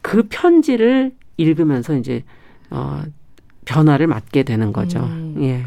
그 0.02 0.24
편지를 0.28 1.12
읽으면서 1.36 1.94
이제 1.96 2.24
어 2.70 3.02
변화를 3.64 4.06
맞게 4.06 4.42
되는 4.42 4.72
거죠. 4.72 5.00
음. 5.00 5.36
예. 5.40 5.64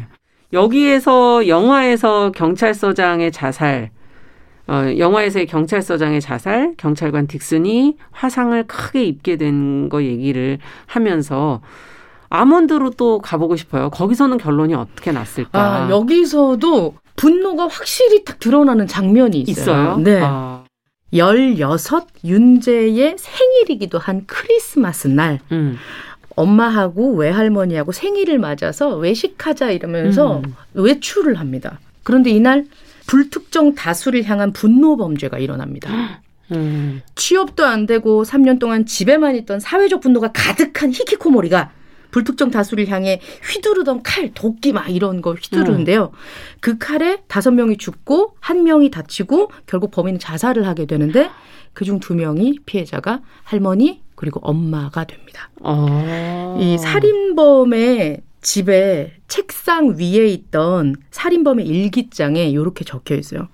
여기에서 0.52 1.48
영화에서 1.48 2.30
경찰서장의 2.32 3.32
자살, 3.32 3.90
어, 4.68 4.84
영화에서의 4.98 5.46
경찰서장의 5.46 6.20
자살, 6.20 6.74
경찰관 6.76 7.26
딕슨이 7.26 7.96
화상을 8.12 8.62
크게 8.66 9.04
입게 9.04 9.36
된 9.36 9.88
거 9.88 10.02
얘기를 10.02 10.58
하면서 10.86 11.60
아몬드로 12.30 12.90
또 12.90 13.18
가보고 13.20 13.56
싶어요. 13.56 13.90
거기서는 13.90 14.38
결론이 14.38 14.74
어떻게 14.74 15.12
났을까? 15.12 15.60
아, 15.86 15.90
여기서도 15.90 16.94
분노가 17.16 17.68
확실히 17.68 18.24
딱 18.24 18.38
드러나는 18.38 18.86
장면이 18.86 19.40
있어요. 19.40 19.94
있어요? 19.94 19.96
네. 19.98 20.20
아. 20.22 20.64
16 21.12 22.08
윤재의 22.24 23.16
생일이기도 23.18 23.98
한 23.98 24.24
크리스마스 24.26 25.06
날. 25.08 25.38
음. 25.52 25.76
엄마하고 26.36 27.14
외할머니하고 27.14 27.92
생일을 27.92 28.40
맞아서 28.40 28.96
외식하자 28.96 29.70
이러면서 29.70 30.38
음. 30.38 30.54
외출을 30.74 31.38
합니다. 31.38 31.78
그런데 32.02 32.30
이날 32.30 32.66
불특정 33.06 33.74
다수를 33.74 34.24
향한 34.24 34.52
분노 34.52 34.96
범죄가 34.96 35.38
일어납니다. 35.38 35.90
음. 36.52 37.00
취업도 37.14 37.64
안 37.64 37.86
되고 37.86 38.24
3년 38.24 38.58
동안 38.58 38.84
집에만 38.84 39.36
있던 39.36 39.60
사회적 39.60 40.00
분노가 40.00 40.32
가득한 40.32 40.90
히키코모리가 40.90 41.70
불특정 42.14 42.52
다수를 42.52 42.86
향해 42.90 43.20
휘두르던 43.42 44.04
칼, 44.04 44.30
도끼 44.32 44.72
막 44.72 44.88
이런 44.88 45.20
걸 45.20 45.34
휘두르는데요. 45.34 46.12
음. 46.12 46.18
그 46.60 46.78
칼에 46.78 47.18
다섯 47.26 47.50
명이 47.50 47.76
죽고 47.76 48.36
한 48.38 48.62
명이 48.62 48.92
다치고 48.92 49.50
결국 49.66 49.90
범인은 49.90 50.20
자살을 50.20 50.64
하게 50.64 50.86
되는데 50.86 51.28
그중 51.72 51.98
두 51.98 52.14
명이 52.14 52.60
피해자가 52.66 53.20
할머니 53.42 54.00
그리고 54.14 54.38
엄마가 54.44 55.02
됩니다. 55.02 55.50
아. 55.64 56.56
이 56.60 56.78
살인범의 56.78 58.20
집에 58.42 59.14
책상 59.26 59.96
위에 59.98 60.28
있던 60.28 60.94
살인범의 61.10 61.66
일기장에 61.66 62.48
이렇게 62.48 62.84
적혀 62.84 63.16
있어요. 63.16 63.48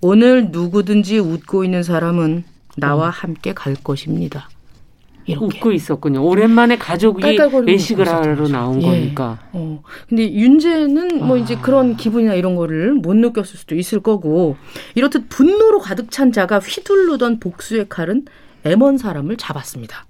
오늘 0.00 0.48
누구든지 0.50 1.18
웃고 1.18 1.62
있는 1.62 1.82
사람은 1.82 2.44
나와 2.78 3.08
어. 3.08 3.10
함께 3.10 3.52
갈 3.52 3.74
것입니다. 3.74 4.48
이렇게. 5.32 5.58
웃고 5.58 5.72
있었군요. 5.72 6.24
오랜만에 6.24 6.76
가족이 6.78 7.38
외식을 7.66 8.08
하러 8.08 8.48
나온 8.48 8.82
예. 8.82 8.86
거니까. 8.86 9.38
어. 9.52 9.82
근데 10.08 10.32
윤재는 10.32 11.26
뭐 11.26 11.36
아. 11.36 11.38
이제 11.38 11.56
그런 11.56 11.96
기분이나 11.96 12.34
이런 12.34 12.56
거를 12.56 12.94
못 12.94 13.14
느꼈을 13.14 13.58
수도 13.58 13.74
있을 13.74 14.00
거고 14.00 14.56
이렇듯 14.94 15.28
분노로 15.28 15.78
가득 15.80 16.10
찬 16.10 16.32
자가 16.32 16.58
휘둘르던 16.58 17.40
복수의 17.40 17.86
칼은 17.88 18.24
M1 18.64 18.98
사람을 18.98 19.36
잡았습니다. 19.36 20.06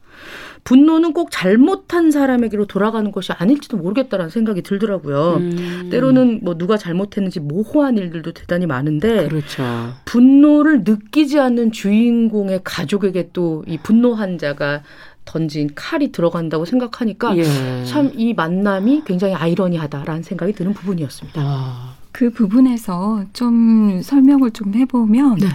분노는 0.65 1.15
꼭 1.15 1.31
잘못한 1.31 2.11
사람에게로 2.11 2.67
돌아가는 2.67 3.11
것이 3.11 3.33
아닐지도 3.33 3.79
모르겠다라는 3.79 4.29
생각이 4.29 4.63
들더라고요. 4.63 5.37
음. 5.37 5.89
때로는 5.91 6.41
뭐 6.43 6.59
누가 6.59 6.77
잘못했는지 6.77 7.41
모호한 7.41 7.97
일들도 7.97 8.33
대단히 8.33 8.67
많은데 8.67 9.29
그렇죠. 9.29 9.63
분노를 10.05 10.83
느끼지 10.85 11.39
않는 11.39 11.73
주인공의 11.73 12.61
가족에게 12.65 13.31
또 13.33 13.63
이 13.67 13.79
분노한 13.79 14.37
자가 14.39 14.83
던진 15.29 15.69
칼이 15.75 16.11
들어간다고 16.11 16.65
생각하니까 16.65 17.37
예. 17.37 17.45
참이 17.85 18.33
만남이 18.33 19.03
굉장히 19.05 19.35
아이러니하다라는 19.35 20.23
생각이 20.23 20.55
드는 20.55 20.73
부분이었습니다. 20.73 21.41
아. 21.45 21.95
그 22.13 22.31
부분에서 22.31 23.25
좀 23.35 24.01
설명을 24.03 24.53
좀 24.53 24.75
해보면 24.75 25.37
네. 25.37 25.47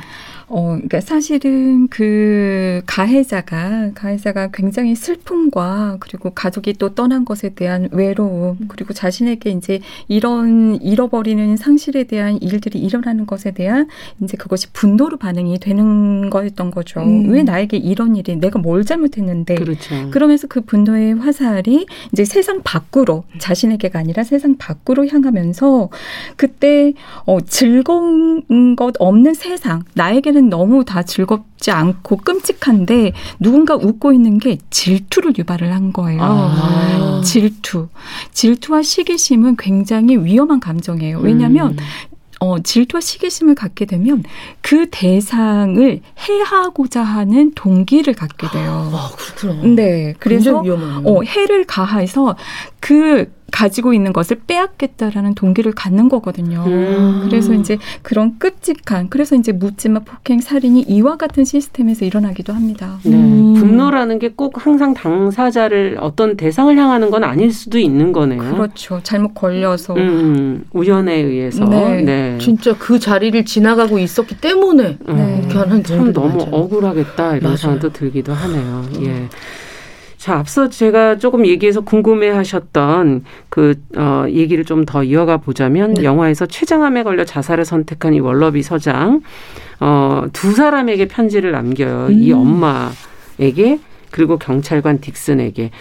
어, 0.54 0.74
그러니까 0.76 1.02
사실은 1.02 1.88
그 1.88 2.84
가해자가 2.86 3.90
가해자가 3.96 4.50
굉장히 4.54 4.94
슬픔과 4.94 5.98
그리고 6.00 6.30
가족이 6.30 6.74
또 6.74 6.94
떠난 6.94 7.26
것에 7.26 7.50
대한 7.50 7.90
외로움 7.92 8.58
그리고 8.68 8.94
자신에게 8.94 9.50
이제 9.50 9.80
이런 10.08 10.80
잃어버리는 10.80 11.58
상실에 11.58 12.04
대한 12.04 12.38
일들이 12.40 12.78
일어나는 12.78 13.26
것에 13.26 13.50
대한 13.50 13.88
이제 14.22 14.38
그것이 14.38 14.72
분노로 14.74 15.18
반응이 15.18 15.58
되는 15.58 16.30
거였던 16.30 16.70
거죠. 16.70 17.02
음. 17.02 17.32
왜 17.32 17.42
나에게 17.42 17.78
이런 17.78 18.16
일이 18.16 18.36
내가 18.36 18.60
뭘 18.60 18.86
잘못했는데 18.86 19.56
그렇죠. 19.56 20.12
그러면서 20.12 20.46
그 20.46 20.62
분노의 20.62 21.16
화살이 21.16 21.88
이제 22.12 22.26
세상 22.26 22.62
밖으로 22.64 23.24
자신에게가 23.40 23.98
아니라 23.98 24.24
세상 24.24 24.56
밖으로 24.58 25.08
향하면서 25.08 25.90
그때 26.36 26.94
어 27.26 27.42
즐거운 27.42 28.76
것 28.76 28.94
없는 29.00 29.34
세상 29.34 29.82
나에게는 29.96 30.43
사실은 30.44 30.50
너무 30.50 30.84
다 30.84 31.04
즐겁지 31.04 31.72
않고 31.72 32.18
끔찍한데 32.18 33.14
누군가 33.40 33.76
웃고 33.76 34.14
있는 34.14 34.38
게 34.38 34.58
질투를 34.70 35.34
유발을 35.38 35.74
한 35.74 35.94
거예요. 35.94 36.22
아. 36.22 37.22
질투. 37.24 37.88
질투와 38.32 38.84
시기심은 38.84 39.56
굉장히 39.58 40.18
위험한 40.18 40.60
감정이에요. 40.60 41.20
왜냐하면 41.20 41.72
음. 41.72 41.78
어, 42.40 42.60
질투와 42.60 43.00
시기심을 43.00 43.56
갖게 43.56 43.86
되면 43.86 44.24
그 44.62 44.88
대상을 44.92 46.02
해하고자 46.20 47.02
하는 47.02 47.54
동기를 47.56 48.14
갖게 48.14 48.50
돼요. 48.50 48.92
아, 48.94 49.12
그렇구나. 49.16 49.76
네. 49.76 50.14
그래서 50.20 50.62
어, 51.06 51.22
해를 51.24 51.66
가해서 51.66 52.36
그 52.82 53.32
가지고 53.54 53.94
있는 53.94 54.12
것을 54.14 54.42
빼앗겠다라는 54.48 55.36
동기를 55.36 55.74
갖는 55.74 56.10
거거든요. 56.10 56.64
음. 56.66 57.22
그래서 57.24 57.54
이제 57.54 57.78
그런 58.02 58.40
끔찍한 58.40 59.10
그래서 59.10 59.36
이제 59.36 59.52
묻지마 59.52 60.00
폭행 60.00 60.42
살인이 60.42 60.82
이와 60.82 61.18
같은 61.18 61.46
시스템에서 61.46 62.04
일어나기도 62.04 62.52
합니다. 62.52 62.98
네. 63.04 63.16
음. 63.16 63.54
분노라는 63.54 64.20
게 64.20 64.34
꼭 64.36 64.66
항상 64.66 64.96
당사자를 64.96 65.98
어떤 66.02 66.36
대상을 66.36 66.76
향하는 66.76 67.12
건 67.12 67.24
아닐 67.24 67.54
수도 67.54 67.78
있는 67.78 68.12
거네요. 68.12 68.40
그렇죠. 68.42 69.00
잘못 69.04 69.36
걸려서 69.36 69.94
음, 69.94 70.66
우연에 70.74 71.14
의해서. 71.14 71.66
네. 71.66 72.02
네. 72.02 72.38
진짜 72.42 72.76
그 72.78 72.98
자리를 72.98 73.46
지나가고 73.46 74.00
있었기 74.00 74.38
때문에 74.42 74.98
네. 75.08 75.40
이렇게 75.40 75.58
하는 75.60 75.84
참 75.84 76.12
너무 76.12 76.38
맞아요. 76.38 76.50
억울하겠다 76.52 77.36
이런 77.38 77.56
생각도 77.56 77.94
들기도 77.94 78.34
하네요. 78.34 78.86
예. 79.02 79.28
자, 80.24 80.38
앞서 80.38 80.70
제가 80.70 81.18
조금 81.18 81.46
얘기해서 81.46 81.82
궁금해 81.82 82.30
하셨던 82.30 83.26
그, 83.50 83.76
어, 83.98 84.24
얘기를 84.30 84.64
좀 84.64 84.86
더 84.86 85.04
이어가 85.04 85.36
보자면 85.36 85.96
네. 85.96 86.04
영화에서 86.06 86.46
췌장암에 86.46 87.04
걸려 87.04 87.26
자살을 87.26 87.66
선택한 87.66 88.14
이 88.14 88.22
월러비 88.22 88.64
서장, 88.64 89.20
어, 89.82 90.24
두 90.32 90.54
사람에게 90.54 91.10
편지를 91.10 91.52
남겨요. 91.52 92.08
음. 92.08 92.24
이 92.24 92.32
엄마에게 92.32 93.80
그리고 94.12 94.38
경찰관 94.38 95.02
딕슨에게. 95.02 95.72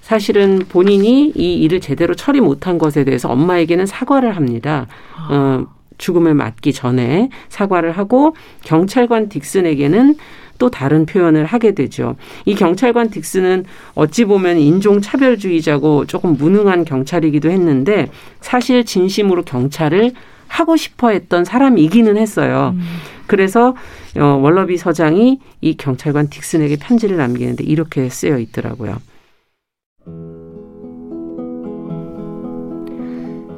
사실은 0.00 0.64
본인이 0.68 1.30
이 1.36 1.54
일을 1.58 1.80
제대로 1.80 2.16
처리 2.16 2.40
못한 2.40 2.78
것에 2.78 3.04
대해서 3.04 3.28
엄마에게는 3.30 3.86
사과를 3.86 4.34
합니다. 4.34 4.88
어, 5.30 5.64
죽음을 5.98 6.34
맞기 6.34 6.72
전에 6.72 7.28
사과를 7.48 7.92
하고 7.92 8.34
경찰관 8.64 9.28
딕슨에게는 9.28 10.16
또 10.62 10.70
다른 10.70 11.06
표현을 11.06 11.44
하게 11.44 11.72
되죠. 11.72 12.14
이 12.44 12.54
경찰관 12.54 13.10
딕스는 13.10 13.64
어찌 13.96 14.24
보면 14.24 14.58
인종 14.58 15.00
차별주의자고 15.00 16.06
조금 16.06 16.36
무능한 16.36 16.84
경찰이기도 16.84 17.50
했는데 17.50 18.08
사실 18.40 18.84
진심으로 18.84 19.42
경찰을 19.42 20.12
하고 20.46 20.76
싶어 20.76 21.10
했던 21.10 21.44
사람이기는 21.44 22.16
했어요. 22.16 22.74
음. 22.76 22.80
그래서 23.26 23.74
어, 24.16 24.24
월러비 24.40 24.76
서장이 24.76 25.40
이 25.62 25.76
경찰관 25.76 26.28
딕슨에게 26.28 26.78
편지를 26.78 27.16
남기는데 27.16 27.64
이렇게 27.64 28.08
쓰여 28.08 28.38
있더라고요. 28.38 28.98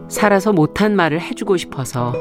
살아서 0.09 0.55
못한 0.55 0.97
말을 0.97 1.21
해주고 1.21 1.59
싶어서 1.59 2.15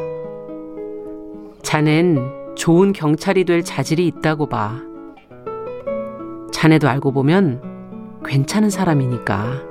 자넨 1.61 2.42
좋은 2.55 2.93
경찰이 2.93 3.45
될 3.45 3.63
자질이 3.63 4.07
있다고 4.07 4.47
봐. 4.47 4.81
자네도 6.51 6.87
알고 6.87 7.11
보면 7.11 7.61
괜찮은 8.23 8.69
사람이니까. 8.69 9.63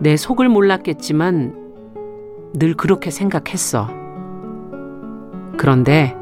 내 0.00 0.16
속을 0.16 0.48
몰랐겠지만 0.48 2.52
늘 2.54 2.74
그렇게 2.74 3.10
생각했어. 3.10 3.88
그런데 5.56 6.14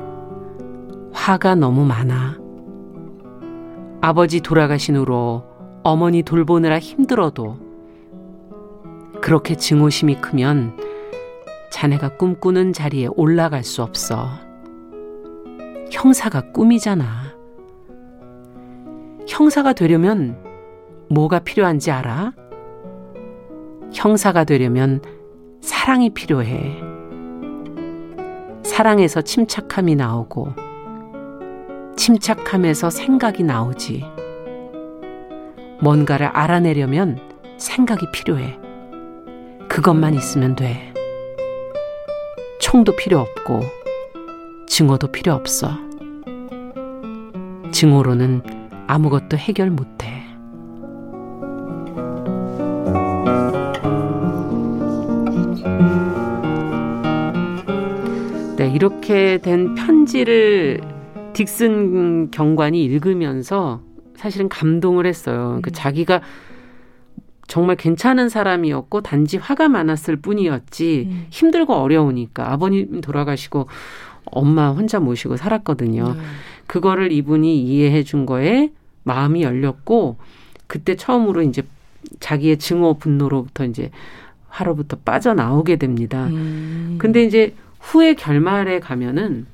화가 1.12 1.56
너무 1.56 1.84
많아. 1.84 2.38
아버지 4.00 4.40
돌아가신 4.40 4.96
후로 4.96 5.44
어머니 5.82 6.22
돌보느라 6.22 6.78
힘들어도 6.78 7.58
그렇게 9.20 9.56
증오심이 9.56 10.20
크면 10.20 10.76
자네가 11.70 12.16
꿈꾸는 12.16 12.72
자리에 12.72 13.08
올라갈 13.16 13.64
수 13.64 13.82
없어. 13.82 14.45
형사가 15.90 16.52
꿈이잖아. 16.52 17.04
형사가 19.28 19.72
되려면 19.72 20.38
뭐가 21.10 21.40
필요한지 21.40 21.90
알아? 21.90 22.32
형사가 23.92 24.44
되려면 24.44 25.00
사랑이 25.60 26.10
필요해. 26.10 26.80
사랑에서 28.62 29.22
침착함이 29.22 29.94
나오고, 29.94 30.48
침착함에서 31.96 32.90
생각이 32.90 33.42
나오지. 33.42 34.04
뭔가를 35.80 36.26
알아내려면 36.26 37.18
생각이 37.56 38.10
필요해. 38.12 38.58
그것만 39.68 40.14
있으면 40.14 40.56
돼. 40.56 40.92
총도 42.58 42.96
필요 42.96 43.20
없고, 43.20 43.60
증오도 44.76 45.06
필요 45.10 45.32
없어. 45.32 45.70
증오로는 47.72 48.42
아무것도 48.86 49.38
해결 49.38 49.70
못해. 49.70 50.22
네, 58.58 58.70
이렇게 58.74 59.38
된 59.38 59.74
편지를 59.76 60.82
딕슨 61.32 62.30
경관이 62.30 62.84
읽으면서 62.84 63.80
사실은 64.14 64.50
감동을 64.50 65.06
했어요. 65.06 65.60
그 65.62 65.72
자기가 65.72 66.20
정말 67.48 67.76
괜찮은 67.76 68.28
사람이었고 68.28 69.00
단지 69.00 69.38
화가 69.38 69.70
많았을 69.70 70.16
뿐이었지 70.16 71.06
음. 71.08 71.26
힘들고 71.30 71.72
어려우니까 71.72 72.52
아버님 72.52 73.00
돌아가시고 73.00 73.68
엄마 74.26 74.70
혼자 74.70 75.00
모시고 75.00 75.36
살았거든요. 75.36 76.14
음. 76.16 76.22
그거를 76.66 77.12
이분이 77.12 77.62
이해해 77.62 78.02
준 78.02 78.26
거에 78.26 78.70
마음이 79.04 79.42
열렸고 79.42 80.16
그때 80.66 80.96
처음으로 80.96 81.42
이제 81.42 81.62
자기의 82.20 82.58
증오 82.58 82.94
분노로부터 82.94 83.64
이제 83.64 83.90
화로부터 84.48 84.96
빠져나오게 85.04 85.76
됩니다. 85.76 86.26
음. 86.26 86.96
근데 86.98 87.24
이제 87.24 87.54
후에 87.80 88.14
결말에 88.14 88.80
가면은 88.80 89.46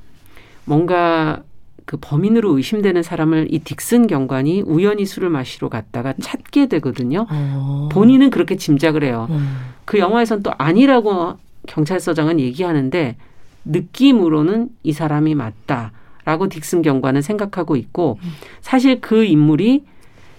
뭔가 0.65 1.43
그 1.85 1.97
범인으로 2.01 2.57
의심되는 2.57 3.03
사람을 3.03 3.49
이 3.51 3.59
딕슨 3.61 4.07
경관이 4.09 4.63
우연히 4.63 5.05
술을 5.05 5.29
마시러 5.31 5.69
갔다가 5.69 6.15
찾게 6.21 6.69
되거든요. 6.69 7.27
어. 7.29 7.89
본인은 7.93 8.31
그렇게 8.31 8.57
짐작을 8.57 9.03
해요. 9.03 9.27
음. 9.31 9.57
그 9.85 9.99
영화에선 9.99 10.43
또 10.43 10.53
아니라고 10.57 11.35
경찰서장은 11.67 12.41
얘기하는데 12.41 13.17
느낌으로는 13.65 14.71
이 14.83 14.93
사람이 14.93 15.35
맞다라고 15.35 16.49
딕슨 16.49 16.83
경관은 16.83 17.23
생각하고 17.23 17.77
있고 17.77 18.19
사실 18.61 19.01
그 19.01 19.25
인물이 19.25 19.85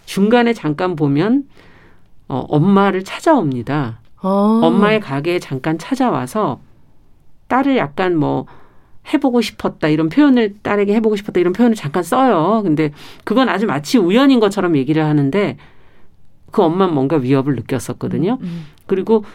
중간에 0.05 0.53
잠깐 0.53 0.95
보면 0.95 1.45
어, 2.28 2.45
엄마를 2.49 3.03
찾아옵니다. 3.03 3.99
어. 4.21 4.61
엄마의 4.63 4.99
가게에 4.99 5.39
잠깐 5.39 5.78
찾아와서 5.78 6.59
딸을 7.47 7.78
약간 7.78 8.17
뭐 8.17 8.45
해보고 9.13 9.41
싶었다 9.41 9.89
이런 9.89 10.07
표현을 10.09 10.55
딸에게 10.61 10.93
해보고 10.95 11.15
싶었다 11.17 11.39
이런 11.39 11.53
표현을 11.53 11.76
잠깐 11.76 12.03
써요. 12.03 12.61
근데 12.63 12.91
그건 13.24 13.49
아주 13.49 13.65
마치 13.65 13.97
우연인 13.97 14.39
것처럼 14.39 14.78
얘기를 14.78 15.03
하는데 15.03 15.57
그 16.51 16.61
엄마는 16.61 16.93
뭔가 16.93 17.17
위협을 17.17 17.55
느꼈었거든요. 17.55 18.38
음, 18.41 18.45
음. 18.45 18.65
그리고 18.86 19.26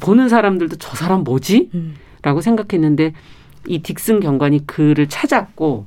보는 0.00 0.28
사람들도 0.28 0.76
저 0.76 0.94
사람 0.94 1.24
뭐지? 1.24 1.70
음. 1.74 1.94
라고 2.22 2.40
생각했는데 2.40 3.12
이 3.66 3.82
딕슨 3.82 4.20
경관이 4.22 4.66
그를 4.66 5.08
찾았고 5.08 5.86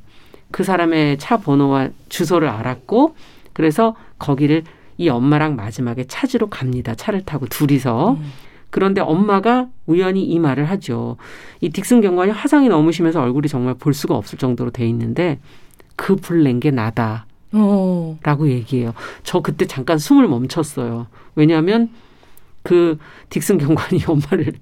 그 0.51 0.63
사람의 0.63 1.17
차 1.17 1.37
번호와 1.37 1.89
주소를 2.09 2.47
알았고 2.49 3.15
그래서 3.53 3.95
거기를 4.19 4.63
이 4.97 5.09
엄마랑 5.09 5.55
마지막에 5.55 6.05
찾으러 6.05 6.47
갑니다. 6.49 6.93
차를 6.95 7.21
타고 7.21 7.45
둘이서. 7.47 8.11
음. 8.11 8.31
그런데 8.69 9.01
엄마가 9.01 9.67
우연히 9.85 10.23
이 10.23 10.39
말을 10.39 10.65
하죠. 10.71 11.17
이 11.61 11.69
딕슨 11.69 12.01
경관이 12.01 12.31
화상이 12.31 12.69
너무 12.69 12.91
심해서 12.91 13.21
얼굴이 13.21 13.47
정말 13.47 13.75
볼 13.75 13.93
수가 13.93 14.15
없을 14.15 14.37
정도로 14.39 14.71
돼 14.71 14.87
있는데 14.87 15.39
그 15.95 16.15
불 16.15 16.43
낸 16.43 16.59
게 16.59 16.71
나다. 16.71 17.25
어. 17.51 18.17
라고 18.23 18.49
얘기해요. 18.49 18.93
저 19.23 19.41
그때 19.41 19.65
잠깐 19.67 19.99
숨을 19.99 20.27
멈췄어요. 20.27 21.05
왜냐하면 21.35 21.89
그 22.63 22.97
딕슨 23.29 23.59
경관이 23.59 24.03
엄마를 24.07 24.53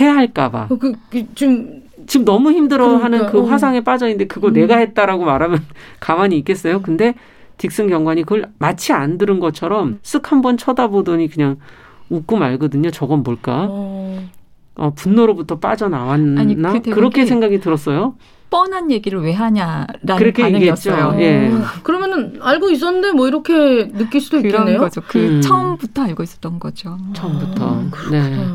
해야 0.00 0.14
할까봐. 0.16 0.68
어, 0.70 0.78
그, 0.78 0.92
그, 1.10 1.34
좀 1.34 1.82
지금 2.06 2.24
너무 2.24 2.50
힘들어하는 2.50 3.18
그러니까, 3.18 3.30
그 3.30 3.40
어. 3.40 3.44
화상에 3.44 3.82
빠져 3.82 4.08
있는데 4.08 4.26
그거 4.26 4.48
음. 4.48 4.54
내가 4.54 4.76
했다라고 4.78 5.24
말하면 5.24 5.60
가만히 6.00 6.36
있겠어요? 6.38 6.82
근데 6.82 7.14
딕슨 7.58 7.88
경관이 7.88 8.22
그걸 8.22 8.50
마치 8.58 8.92
안 8.92 9.18
들은 9.18 9.38
것처럼 9.38 10.00
쓱 10.02 10.24
한번 10.26 10.56
쳐다보더니 10.56 11.28
그냥 11.28 11.58
웃고 12.08 12.36
말거든요. 12.36 12.90
저건 12.90 13.22
뭘까? 13.22 13.68
어, 13.70 14.28
어 14.74 14.92
분노로부터 14.94 15.58
빠져나왔나? 15.58 16.40
아니, 16.40 16.56
그 16.56 16.80
그렇게 16.90 17.24
생각이 17.24 17.60
들었어요. 17.60 18.14
뻔한 18.52 18.90
얘기를 18.90 19.18
왜 19.22 19.32
하냐라는 19.32 20.16
그렇게 20.18 20.42
반응이었어요. 20.42 21.16
예. 21.20 21.48
어, 21.48 21.62
그러면은 21.82 22.38
알고 22.38 22.68
있었는데 22.68 23.12
뭐 23.12 23.26
이렇게 23.26 23.88
느낄 23.88 24.20
수도 24.20 24.36
있겠네요. 24.36 24.78
거죠. 24.78 25.00
그 25.08 25.18
음. 25.18 25.40
처음부터 25.40 26.02
알고 26.02 26.22
있었던 26.22 26.58
거죠. 26.58 26.98
처음부터. 27.14 27.66
아, 27.66 27.90
네. 28.10 28.46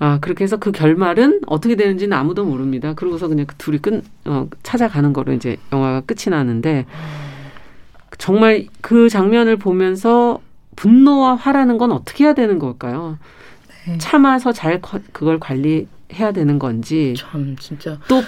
아 0.00 0.18
그렇게 0.20 0.42
해서 0.42 0.56
그 0.56 0.72
결말은 0.72 1.42
어떻게 1.46 1.76
되는지는 1.76 2.16
아무도 2.18 2.44
모릅니다. 2.44 2.94
그러고서 2.94 3.28
그냥 3.28 3.46
그 3.46 3.54
둘이 3.54 3.78
끝 3.78 4.02
어, 4.24 4.48
찾아가는 4.64 5.12
거로 5.12 5.32
이제 5.32 5.56
영화가 5.72 6.00
끝이 6.00 6.28
나는데 6.28 6.84
정말 8.18 8.66
그 8.80 9.08
장면을 9.08 9.56
보면서 9.56 10.40
분노와 10.74 11.36
화라는 11.36 11.78
건 11.78 11.92
어떻게 11.92 12.24
해야 12.24 12.34
되는 12.34 12.58
걸까요? 12.58 13.18
네. 13.86 13.98
참아서 13.98 14.50
잘 14.50 14.80
그걸 15.12 15.38
관리해야 15.38 16.32
되는 16.34 16.58
건지. 16.58 17.14
참 17.16 17.54
진짜. 17.60 17.98
또 18.08 18.20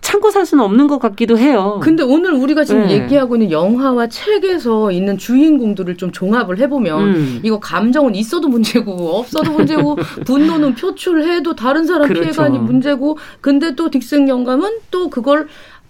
참고 0.00 0.30
살 0.30 0.46
수는 0.46 0.64
없는 0.64 0.86
것 0.86 0.98
같기도 0.98 1.38
해요. 1.38 1.80
근데 1.82 2.02
오늘 2.02 2.32
우리가 2.32 2.64
지금 2.64 2.86
네. 2.86 2.94
얘기하고 2.94 3.36
있는 3.36 3.50
영화와 3.50 4.08
책에서 4.08 4.90
있는 4.92 5.18
주인공들을 5.18 5.96
좀 5.96 6.12
종합을 6.12 6.58
해보면 6.58 7.02
음. 7.02 7.40
이거 7.42 7.58
감정은 7.60 8.14
있어도 8.14 8.48
문제고 8.48 9.18
없어도 9.18 9.52
문제고 9.52 9.96
분노는 10.24 10.74
표출해도 10.74 11.54
다른 11.56 11.84
사람 11.86 12.08
그렇죠. 12.08 12.22
피해가니 12.22 12.58
문제고 12.58 13.18
근데 13.40 13.74
또 13.74 13.90
딕슨 13.90 14.28
영감은 14.28 14.78
또 14.90 15.10
그걸 15.10 15.48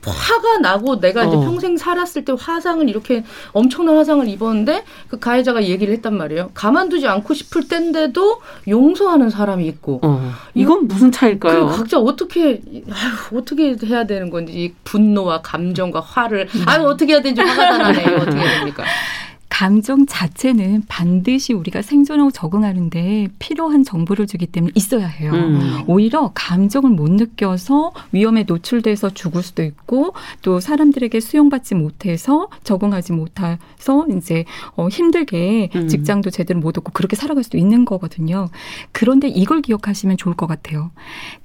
화가 0.08 0.58
나고 0.58 1.00
내가 1.00 1.24
이제 1.24 1.36
어. 1.36 1.40
평생 1.40 1.76
살았을 1.76 2.24
때 2.24 2.34
화상을 2.38 2.88
이렇게 2.88 3.24
엄청난 3.52 3.96
화상을 3.96 4.26
입었는데 4.28 4.84
그 5.08 5.18
가해자가 5.18 5.64
얘기를 5.64 5.92
했단 5.94 6.16
말이에요. 6.16 6.50
가만두지 6.54 7.06
않고 7.06 7.34
싶을 7.34 7.68
때인데도 7.68 8.40
용서하는 8.68 9.30
사람이 9.30 9.66
있고. 9.66 10.00
어. 10.02 10.32
이건 10.54 10.88
무슨 10.88 11.12
차일까요? 11.12 11.66
각자 11.68 11.98
어떻게 11.98 12.60
아유, 12.90 13.38
어떻게 13.38 13.76
해야 13.84 14.04
되는 14.06 14.30
건지 14.30 14.74
분노와 14.84 15.42
감정과 15.42 16.00
화를 16.00 16.48
아유 16.66 16.82
어떻게 16.86 17.12
해야 17.12 17.22
되는지 17.22 17.40
화가 17.40 17.68
다 17.70 17.78
나네요. 17.78 18.16
어떻게 18.16 18.36
해야 18.38 18.58
됩니까? 18.58 18.84
감정 19.58 20.06
자체는 20.06 20.84
반드시 20.86 21.52
우리가 21.52 21.82
생존하고 21.82 22.30
적응하는데 22.30 23.26
필요한 23.40 23.82
정보를 23.82 24.28
주기 24.28 24.46
때문에 24.46 24.70
있어야 24.76 25.08
해요. 25.08 25.32
음. 25.32 25.82
오히려 25.88 26.30
감정을 26.32 26.90
못 26.90 27.10
느껴서 27.10 27.90
위험에 28.12 28.44
노출돼서 28.46 29.10
죽을 29.14 29.42
수도 29.42 29.64
있고 29.64 30.14
또 30.42 30.60
사람들에게 30.60 31.18
수용받지 31.18 31.74
못해서 31.74 32.46
적응하지 32.62 33.14
못해서 33.14 34.06
이제 34.16 34.44
어 34.76 34.86
힘들게 34.86 35.70
음. 35.74 35.88
직장도 35.88 36.30
제대로 36.30 36.60
못 36.60 36.78
얻고 36.78 36.92
그렇게 36.92 37.16
살아갈 37.16 37.42
수도 37.42 37.58
있는 37.58 37.84
거거든요. 37.84 38.50
그런데 38.92 39.26
이걸 39.26 39.60
기억하시면 39.60 40.18
좋을 40.18 40.36
것 40.36 40.46
같아요. 40.46 40.92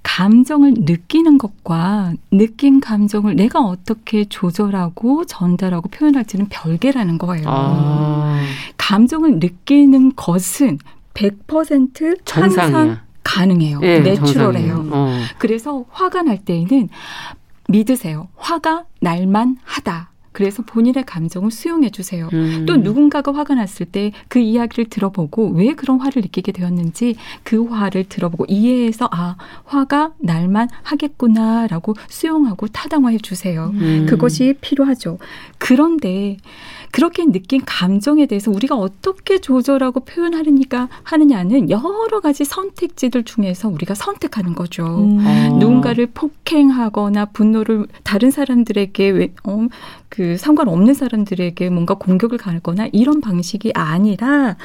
감정을 0.04 0.76
느끼는 0.78 1.40
것과 1.40 2.14
느낀 2.30 2.80
감정을 2.80 3.36
내가 3.38 3.62
어떻게 3.62 4.26
조절하고 4.26 5.26
전달하고 5.26 5.90
표현할지는 5.90 6.46
별개라는 6.50 7.18
거예요. 7.18 7.46
아. 7.48 8.03
감정을 8.78 9.40
느끼는 9.40 10.14
것은 10.16 10.80
100% 11.14 12.26
정상이야. 12.26 12.78
항상 12.78 12.98
가능해요. 13.24 13.80
네, 13.80 14.00
내추럴해요. 14.00 14.88
어. 14.92 15.20
그래서 15.38 15.86
화가 15.92 16.24
날 16.24 16.44
때에는 16.44 16.90
믿으세요. 17.70 18.28
화가 18.36 18.86
날만 19.00 19.58
하다. 19.64 20.10
그래서 20.34 20.64
본인의 20.64 21.04
감정을 21.06 21.52
수용해 21.52 21.92
주세요. 21.92 22.28
음. 22.34 22.66
또 22.66 22.76
누군가가 22.76 23.32
화가 23.34 23.54
났을 23.54 23.86
때 23.86 24.12
그 24.28 24.40
이야기를 24.40 24.86
들어보고 24.90 25.50
왜 25.52 25.76
그런 25.76 26.00
화를 26.00 26.24
느끼게 26.24 26.52
되었는지 26.54 27.16
그 27.44 27.64
화를 27.68 28.06
들어보고 28.06 28.46
이해해서 28.48 29.08
아 29.12 29.36
화가 29.66 30.14
날만 30.18 30.70
하겠구나라고 30.82 31.94
수용하고 32.10 32.68
타당화해 32.68 33.20
주세요. 33.20 33.72
음. 33.76 34.08
그것이 34.10 34.56
필요하죠. 34.60 35.20
그런데 35.60 36.38
그렇게 36.94 37.26
느낀 37.26 37.60
감정에 37.66 38.28
대해서 38.28 38.52
우리가 38.52 38.76
어떻게 38.76 39.42
조절하고 39.42 40.02
표현하느니까 40.02 40.90
하느냐는 41.02 41.72
여러 41.72 42.20
가지 42.22 42.46
선택지들 42.46 43.24
중에서 43.24 43.68
우리가 43.68 43.96
선택하는 43.96 44.54
거죠. 44.54 44.86
음. 44.86 45.26
어. 45.26 45.58
누군가를 45.58 46.06
폭행하거나 46.14 47.26
분노를 47.26 47.88
다른 48.04 48.30
사람들에게 48.30 49.10
왜, 49.10 49.34
어, 49.44 49.66
그 50.08 50.38
상관없는 50.38 50.94
사람들에게 50.94 51.72
뭔가 51.72 51.96
공격을 51.96 52.38
가거나 52.38 52.88
이런 52.92 53.22
방식이 53.22 53.72
아니라 53.74 54.56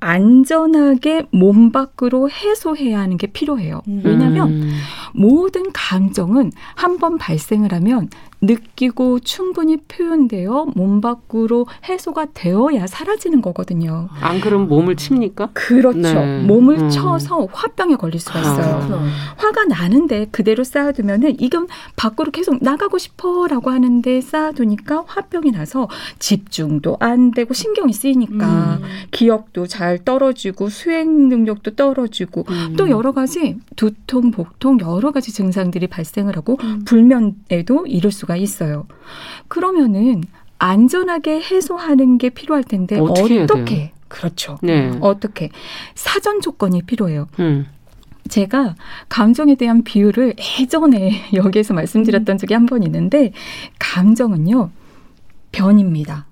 안전하게 0.00 1.26
몸 1.30 1.70
밖으로 1.70 2.28
해소해야 2.28 2.98
하는 2.98 3.16
게 3.16 3.28
필요해요. 3.28 3.82
왜냐하면 3.86 4.48
음. 4.48 4.78
모든 5.14 5.70
감정은 5.72 6.50
한 6.74 6.96
번 6.96 7.18
발생을 7.18 7.72
하면 7.74 8.08
느끼고 8.46 9.20
충분히 9.20 9.76
표현되어 9.76 10.68
몸 10.74 11.00
밖으로 11.00 11.66
해소가 11.88 12.26
되어야 12.32 12.86
사라지는 12.86 13.42
거거든요. 13.42 14.08
안 14.20 14.40
그러면 14.40 14.68
몸을 14.68 14.96
칩니까? 14.96 15.50
그렇죠. 15.52 16.00
네. 16.00 16.42
몸을 16.42 16.78
음. 16.78 16.90
쳐서 16.90 17.48
화병에 17.52 17.96
걸릴 17.96 18.20
수가 18.20 18.40
있어요. 18.40 18.88
아. 18.90 19.06
화가 19.36 19.64
나는데 19.64 20.26
그대로 20.30 20.64
쌓아두면은 20.64 21.40
이건 21.40 21.66
밖으로 21.96 22.30
계속 22.30 22.62
나가고 22.62 22.98
싶어라고 22.98 23.70
하는데 23.70 24.20
쌓아두니까 24.20 25.04
화병이 25.06 25.52
나서 25.52 25.88
집중도 26.18 26.96
안 27.00 27.32
되고 27.32 27.52
신경이 27.52 27.92
쓰이니까 27.92 28.78
음. 28.80 28.82
기억도 29.10 29.66
잘 29.66 30.04
떨어지고 30.04 30.68
수행 30.68 31.28
능력도 31.28 31.74
떨어지고 31.74 32.44
음. 32.48 32.74
또 32.76 32.88
여러 32.90 33.12
가지 33.12 33.58
두통, 33.76 34.30
복통 34.30 34.78
여러 34.80 35.10
가지 35.10 35.32
증상들이 35.32 35.86
발생을 35.88 36.36
하고 36.36 36.58
음. 36.62 36.82
불면에도 36.84 37.86
이를 37.86 38.12
수가 38.12 38.35
수가 38.36 38.66
있어요. 38.66 38.86
그러면은 39.48 40.22
안전하게 40.58 41.40
해소하는 41.40 42.18
게 42.18 42.30
필요할 42.30 42.64
텐데 42.64 42.98
어떻게, 42.98 43.42
어떻게? 43.42 43.92
그렇죠. 44.08 44.58
네. 44.62 44.90
어떻게 45.00 45.50
사전 45.94 46.40
조건이 46.40 46.82
필요해요. 46.82 47.26
음. 47.40 47.66
제가 48.28 48.74
감정에 49.08 49.54
대한 49.54 49.82
비유를 49.84 50.34
예전에 50.60 51.28
여기에서 51.34 51.74
말씀드렸던 51.74 52.38
적이 52.38 52.54
한 52.54 52.66
번 52.66 52.82
있는데 52.82 53.32
감정은요 53.78 54.70
변입니다. 55.52 56.26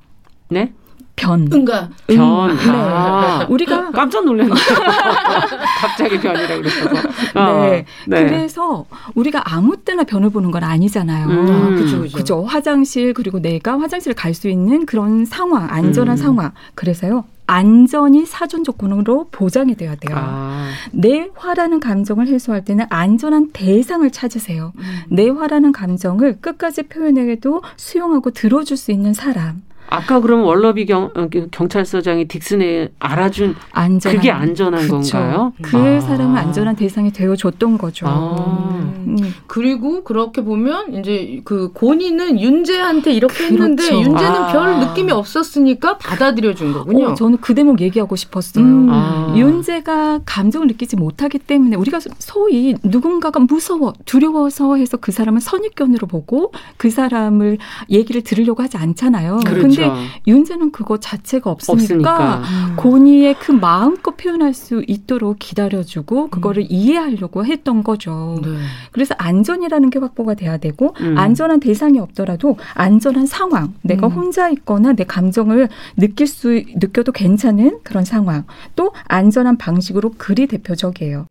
네? 0.49 0.73
변. 1.17 1.49
응가. 1.53 1.89
변. 2.09 2.51
음, 2.51 2.57
네. 2.57 2.63
아, 2.71 3.47
우리가 3.49 3.91
깜짝 3.93 4.25
놀랐네. 4.25 4.51
갑자기 5.81 6.19
변이라 6.21 6.57
그랬어서. 6.57 7.09
아, 7.35 7.53
네. 7.63 7.85
네. 8.07 8.25
그래서 8.25 8.85
우리가 9.15 9.43
아무 9.55 9.77
때나 9.77 10.05
변을 10.05 10.31
보는 10.31 10.51
건 10.51 10.65
아니잖아요. 10.65 11.27
음. 11.29 11.49
아, 11.49 11.69
그죠, 11.79 12.01
그죠. 12.01 12.17
그죠. 12.17 12.43
화장실 12.45 13.15
그리고 13.15 13.41
내가 13.41 13.79
화장실을 13.81 14.15
갈 14.15 14.35
수 14.35 14.49
있는 14.49 14.85
그런 14.85 15.25
상황, 15.25 15.69
안전한 15.71 16.17
음. 16.17 16.23
상황. 16.23 16.51
그래서요. 16.75 17.25
안전이 17.47 18.27
사전 18.27 18.65
조건으로 18.65 19.29
보장이 19.31 19.77
돼야 19.77 19.95
돼요. 19.95 20.17
아. 20.19 20.71
내 20.93 21.29
화라는 21.37 21.79
감정을 21.79 22.27
해소할 22.27 22.65
때는 22.65 22.87
안전한 22.89 23.51
대상을 23.53 24.11
찾으세요. 24.11 24.73
음. 24.77 24.83
내 25.11 25.29
화라는 25.29 25.71
감정을 25.71 26.39
끝까지 26.41 26.85
표현해도 26.85 27.63
수용하고 27.77 28.31
들어줄 28.33 28.77
수 28.77 28.91
있는 28.91 29.13
사람. 29.15 29.63
아까 29.89 30.21
그럼 30.21 30.45
월러비 30.45 30.87
경, 30.87 31.11
어, 31.15 31.29
경찰서장이 31.51 32.27
딕슨에 32.27 32.91
알아준 32.99 33.55
안전한, 33.73 34.17
그게 34.17 34.31
안전한 34.31 34.83
그쵸. 34.83 35.19
건가요? 35.19 35.53
그 35.63 35.77
아. 35.77 36.01
사람은 36.01 36.37
안전한 36.37 36.75
대상이 36.75 37.13
되어줬던 37.13 37.79
거죠. 37.79 38.07
아. 38.09 38.93
음. 39.07 39.35
그리고 39.47 40.03
그렇게 40.03 40.43
보면 40.43 40.95
이제 40.95 41.41
그 41.45 41.71
고니는 41.73 42.41
윤재한테 42.41 43.13
이렇게 43.13 43.49
그렇죠. 43.49 43.55
했는데 43.55 43.85
윤재는 43.85 44.37
아. 44.37 44.53
별 44.53 44.81
느낌이 44.81 45.13
없었으니까 45.13 45.99
받아들여준 45.99 46.73
거군요. 46.73 47.09
어, 47.09 47.15
저는 47.15 47.39
그 47.41 47.55
대목 47.55 47.81
얘기하고 47.81 48.17
싶었어요. 48.17 48.65
음. 48.65 48.89
아. 48.91 49.35
윤재가 49.37 50.21
감정을 50.25 50.67
느끼지 50.69 50.97
못하기 50.97 51.39
때문에 51.41 51.77
우리가 51.77 52.01
소위 52.19 52.75
누군가가 52.83 53.39
무서워, 53.41 53.93
두려워서 54.07 54.77
해서 54.77 54.97
그 54.97 55.13
사람을 55.13 55.41
선입견으로 55.41 56.07
보고 56.07 56.53
그 56.77 56.91
사람을 56.91 57.59
얘기를 57.91 58.23
들으려고 58.23 58.63
하지 58.63 58.77
않잖아요. 58.77 59.41
그렇죠. 59.45 59.74
근데 59.75 60.09
윤재는 60.27 60.73
그거 60.73 60.99
자체가 60.99 61.51
없으니까, 61.51 61.83
없으니까. 61.83 62.37
음. 62.39 62.77
고니의 62.77 63.35
그 63.39 63.53
마음껏 63.53 64.17
표현할 64.17 64.55
수 64.55 64.83
있도록 64.87 65.39
기다려주고 65.39 66.29
그거를 66.29 66.63
음. 66.65 66.67
이해하려고 66.71 67.45
했던 67.45 67.83
거죠. 67.83 68.41
네. 68.43 68.51
그래서 68.93 69.15
안전이라는 69.19 69.91
게 69.91 69.99
확보가 69.99 70.35
돼야 70.35 70.57
되고 70.57 70.95
음. 71.01 71.19
안전한 71.19 71.61
대상이 71.61 71.99
없더라도 71.99 72.57
안전한 72.75 73.27
상황, 73.27 73.75
내가 73.83 74.07
음. 74.09 74.13
혼자 74.13 74.49
있거나 74.51 74.93
내 74.93 75.05
감정을 75.05 75.69
느낄 75.97 76.27
수 76.27 76.63
느껴도 76.77 77.13
괜찮은 77.13 77.81
그런 77.83 78.05
상황, 78.05 78.45
또 78.77 78.93
안전한 79.09 79.57
방식으로 79.57 80.15
글이 80.19 80.47
대표적이에요. 80.47 81.27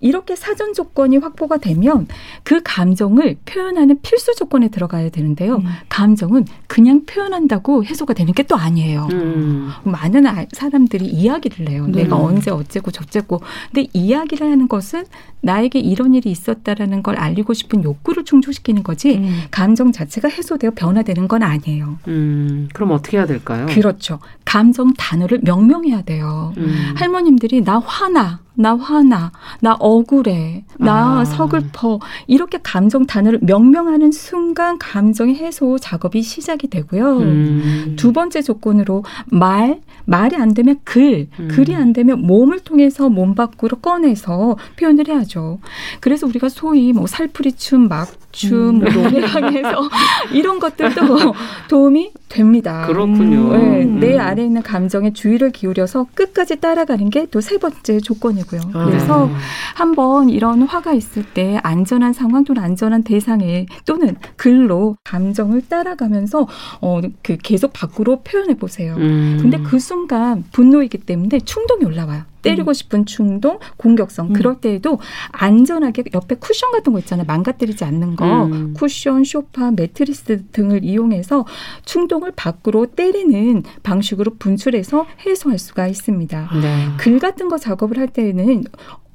이렇게 0.00 0.34
사전 0.34 0.74
조건이 0.74 1.16
확보가 1.18 1.58
되면 1.58 2.06
그 2.42 2.60
감정을 2.64 3.36
표현하는 3.44 4.00
필수 4.02 4.34
조건에 4.34 4.68
들어가야 4.68 5.10
되는데요. 5.10 5.56
음. 5.56 5.64
감정은 5.88 6.44
그냥 6.66 7.04
표현한다고 7.06 7.84
해소가 7.84 8.14
되는 8.14 8.32
게 8.34 8.48
또 8.48 8.56
아니에요. 8.56 9.06
음. 9.12 9.68
많은 9.84 10.24
사람들이 10.52 11.04
이야기를 11.06 11.68
해요. 11.68 11.86
네. 11.86 12.02
내가 12.04 12.16
언제 12.16 12.50
어째고 12.50 12.90
저째고. 12.90 13.40
근데 13.70 13.88
이야기를 13.92 14.50
하는 14.50 14.68
것은 14.68 15.04
나에게 15.42 15.78
이런 15.78 16.14
일이 16.14 16.30
있었다라는 16.30 17.02
걸 17.02 17.16
알리고 17.16 17.52
싶은 17.52 17.84
욕구를 17.84 18.24
충족시키는 18.24 18.82
거지 18.82 19.16
음. 19.18 19.42
감정 19.50 19.92
자체가 19.92 20.28
해소되어 20.28 20.72
변화되는 20.74 21.28
건 21.28 21.42
아니에요. 21.42 21.98
음. 22.08 22.68
그럼 22.72 22.92
어떻게 22.92 23.18
해야 23.18 23.26
될까요? 23.26 23.66
그렇죠. 23.68 24.18
감정 24.44 24.94
단어를 24.94 25.40
명명해야 25.42 26.02
돼요. 26.02 26.54
음. 26.56 26.94
할머님들이 26.96 27.62
나 27.62 27.78
화나 27.78 28.40
나 28.58 28.74
화나, 28.76 29.30
나 29.60 29.76
억울해, 29.78 30.64
나 30.78 31.20
아. 31.20 31.24
서글퍼 31.24 32.00
이렇게 32.26 32.58
감정 32.62 33.06
단어를 33.06 33.38
명명하는 33.42 34.10
순간 34.12 34.78
감정의 34.78 35.36
해소 35.36 35.78
작업이 35.78 36.22
시작이 36.22 36.68
되고요. 36.68 37.18
음. 37.18 37.94
두 37.96 38.12
번째 38.12 38.42
조건으로 38.42 39.04
말, 39.26 39.80
말이 40.04 40.36
안 40.36 40.54
되면 40.54 40.76
글, 40.84 41.28
음. 41.38 41.48
글이 41.50 41.74
안 41.74 41.92
되면 41.92 42.20
몸을 42.20 42.60
통해서 42.60 43.08
몸 43.08 43.34
밖으로 43.34 43.76
꺼내서 43.78 44.56
표현을 44.78 45.08
해야죠. 45.08 45.60
그래서 46.00 46.26
우리가 46.26 46.48
소위 46.48 46.92
뭐 46.92 47.06
살풀이춤, 47.06 47.88
막춤, 47.88 48.52
음. 48.52 48.78
노래방에서 48.80 49.88
이런 50.32 50.58
것들도 50.58 51.34
도움이 51.68 52.12
됩니다. 52.28 52.86
그렇군요. 52.86 53.56
네, 53.56 53.84
내 53.84 54.18
안에 54.18 54.44
있는 54.44 54.62
감정에 54.62 55.12
주의를 55.12 55.50
기울여서 55.52 56.06
끝까지 56.14 56.56
따라가는 56.60 57.10
게 57.10 57.26
또 57.26 57.40
세 57.40 57.58
번째 57.58 58.00
조건이고 58.00 58.47
거고요. 58.48 58.70
아. 58.74 58.86
그래서 58.86 59.26
네. 59.26 59.32
한번 59.74 60.30
이런 60.30 60.62
화가 60.62 60.92
있을 60.92 61.24
때 61.24 61.60
안전한 61.62 62.12
상황 62.12 62.44
또는 62.44 62.62
안전한 62.62 63.02
대상에 63.02 63.66
또는 63.84 64.16
글로 64.36 64.96
감정을 65.04 65.68
따라가면서 65.68 66.46
어 66.80 67.00
그 67.22 67.36
계속 67.42 67.72
밖으로 67.72 68.20
표현해 68.22 68.54
보세요. 68.54 68.94
음. 68.96 69.38
근데 69.40 69.58
그 69.58 69.78
순간 69.78 70.44
분노이기 70.52 70.98
때문에 70.98 71.40
충동이 71.40 71.84
올라와요. 71.84 72.22
때리고 72.42 72.70
음. 72.70 72.74
싶은 72.74 73.06
충동, 73.06 73.58
공격성. 73.76 74.28
음. 74.28 74.32
그럴 74.32 74.60
때에도 74.60 74.98
안전하게 75.32 76.04
옆에 76.14 76.36
쿠션 76.36 76.72
같은 76.72 76.92
거 76.92 76.98
있잖아요. 77.00 77.26
망가뜨리지 77.26 77.84
않는 77.84 78.16
거. 78.16 78.44
음. 78.44 78.74
쿠션, 78.74 79.24
쇼파, 79.24 79.72
매트리스 79.72 80.46
등을 80.52 80.84
이용해서 80.84 81.46
충동을 81.84 82.32
밖으로 82.36 82.86
때리는 82.86 83.62
방식으로 83.82 84.36
분출해서 84.38 85.06
해소할 85.26 85.58
수가 85.58 85.86
있습니다. 85.86 86.50
네. 86.60 86.86
글 86.98 87.18
같은 87.18 87.48
거 87.48 87.58
작업을 87.58 87.98
할 87.98 88.08
때는 88.08 88.64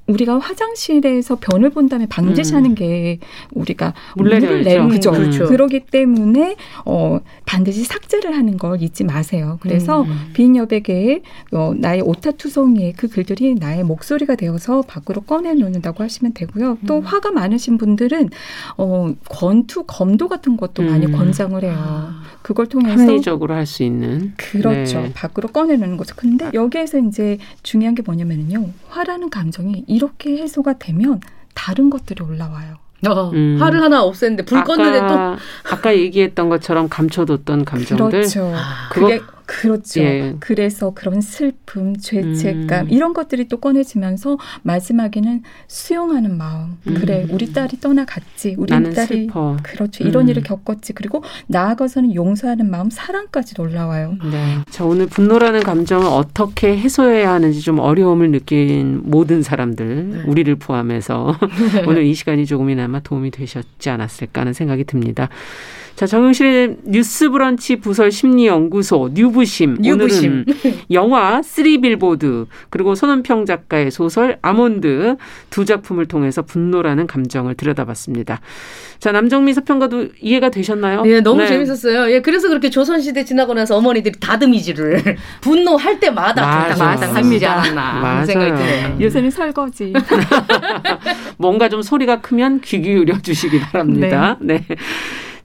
우리가 0.07 0.37
화장실에서 0.37 1.37
변을 1.39 1.69
본 1.69 1.87
다음에 1.87 2.05
방제시하는 2.07 2.71
음. 2.71 2.75
게 2.75 3.19
우리가 3.51 3.93
물을 4.15 4.63
내는 4.63 4.89
거죠. 4.89 5.11
그렇죠. 5.11 5.45
그러기 5.47 5.81
때문에 5.85 6.55
어 6.85 7.19
반드시 7.45 7.83
삭제를 7.83 8.35
하는 8.35 8.57
걸 8.57 8.81
잊지 8.81 9.05
마세요. 9.05 9.57
그래서 9.61 10.01
음. 10.01 10.31
빈 10.33 10.55
여백에 10.55 11.21
어, 11.51 11.73
나의 11.77 12.01
오타투성이의 12.01 12.93
그 12.93 13.07
글들이 13.07 13.55
나의 13.55 13.83
목소리가 13.83 14.35
되어서 14.35 14.81
밖으로 14.81 15.21
꺼내놓는다고 15.21 16.03
하시면 16.03 16.33
되고요. 16.33 16.79
또 16.85 16.97
음. 16.97 17.01
화가 17.03 17.31
많으신 17.31 17.77
분들은 17.77 18.29
어 18.77 19.13
권투, 19.29 19.85
검도 19.87 20.27
같은 20.27 20.57
것도 20.57 20.83
많이 20.83 21.05
음. 21.05 21.13
권장을 21.13 21.63
해요. 21.63 21.73
아. 21.77 22.23
그걸 22.41 22.67
통해서 22.67 23.01
합리적으로 23.01 23.53
할 23.53 23.63
수 23.65 23.83
있는 23.83 24.33
그렇죠. 24.35 24.99
네. 24.99 25.13
밖으로 25.13 25.47
꺼내놓는 25.47 25.95
거죠. 25.95 26.13
근데 26.17 26.49
여기에서 26.53 26.99
이제 26.99 27.37
중요한 27.63 27.95
게 27.95 28.03
뭐냐면요. 28.05 28.69
화라는 28.89 29.29
감정이 29.29 29.85
이렇게 29.93 30.37
해소가 30.37 30.73
되면 30.79 31.21
다른 31.53 31.89
것들이 31.89 32.23
올라와요. 32.23 32.77
어, 33.07 33.31
음. 33.31 33.57
화를 33.59 33.81
하나 33.81 34.01
없앴는데 34.03 34.45
불 34.45 34.59
아까, 34.59 34.73
껐는데 34.75 35.07
또 35.07 35.73
아까 35.75 35.95
얘기했던 35.95 36.49
것처럼 36.49 36.87
감춰뒀던 36.87 37.65
감정들 37.65 38.09
그렇죠. 38.09 38.53
그게 38.91 39.21
그렇죠. 39.61 40.01
예. 40.01 40.35
그래서 40.39 40.93
그런 40.93 41.21
슬픔, 41.21 41.95
죄책감 41.95 42.87
음. 42.87 42.89
이런 42.89 43.13
것들이 43.13 43.47
또 43.47 43.57
꺼내지면서 43.57 44.37
마지막에는 44.63 45.43
수용하는 45.67 46.37
마음. 46.37 46.77
음. 46.87 46.93
그래, 46.95 47.27
우리 47.29 47.53
딸이 47.53 47.79
떠나갔지. 47.79 48.55
우리 48.57 48.69
딸이 48.71 48.95
슬퍼. 48.95 49.57
그렇죠. 49.61 50.03
이런 50.03 50.25
음. 50.25 50.29
일을 50.29 50.43
겪었지. 50.43 50.93
그리고 50.93 51.23
나아가서는 51.47 52.15
용서하는 52.15 52.69
마음, 52.69 52.89
사랑까지 52.89 53.55
올라와요. 53.59 54.17
네. 54.31 54.57
자, 54.69 54.85
오늘 54.85 55.05
분노라는 55.07 55.61
감정을 55.61 56.07
어떻게 56.07 56.75
해소해야 56.77 57.31
하는지 57.31 57.61
좀 57.61 57.79
어려움을 57.79 58.31
느낀 58.31 59.01
모든 59.03 59.43
사람들, 59.43 60.09
네. 60.09 60.23
우리를 60.25 60.55
포함해서 60.55 61.37
오늘 61.87 62.03
이 62.03 62.13
시간이 62.13 62.45
조금이나마 62.45 62.99
도움이 63.01 63.31
되셨지 63.31 63.89
않았을까 63.89 64.41
하는 64.41 64.53
생각이 64.53 64.83
듭니다. 64.85 65.29
자, 66.03 66.07
정용실의 66.07 66.79
뉴스 66.83 67.29
브런치 67.29 67.77
부설 67.77 68.11
심리 68.11 68.45
연구소 68.45 69.11
뉴부심. 69.13 69.77
뉴부심. 69.79 70.31
오늘은 70.31 70.77
영화 70.91 71.41
Three 71.41 71.79
Billboard 71.79 72.45
그리고 72.69 72.93
손원평 72.93 73.45
작가의 73.45 73.89
소설 73.89 74.37
아몬드 74.41 75.15
두 75.49 75.63
작품을 75.63 76.07
통해서 76.07 76.41
분노라는 76.41 77.07
감정을 77.07 77.55
들여다봤습니다. 77.55 78.41
자, 78.99 79.13
남정미 79.13 79.53
서평가도 79.53 80.09
이해가 80.19 80.49
되셨나요? 80.49 81.03
예, 81.05 81.21
너무 81.21 81.41
네. 81.41 81.47
재밌었어요. 81.47 82.11
예, 82.11 82.19
그래서 82.19 82.49
그렇게 82.49 82.69
조선 82.69 82.99
시대 82.99 83.23
지나고 83.23 83.53
나서 83.53 83.77
어머니들이 83.77 84.19
다듬이질을 84.19 85.15
분노할 85.39 86.01
때마다 86.01 86.41
마땅하지 86.45 87.45
않았나 87.45 88.25
생각이 88.25 88.55
드네요. 88.55 88.97
요새는 88.99 89.29
설거지. 89.29 89.93
뭔가 91.37 91.69
좀 91.69 91.81
소리가 91.81 92.19
크면 92.19 92.59
귀 92.59 92.81
기울여 92.81 93.21
주시기 93.21 93.61
바랍니다. 93.61 94.35
네. 94.41 94.65
네. 94.67 94.75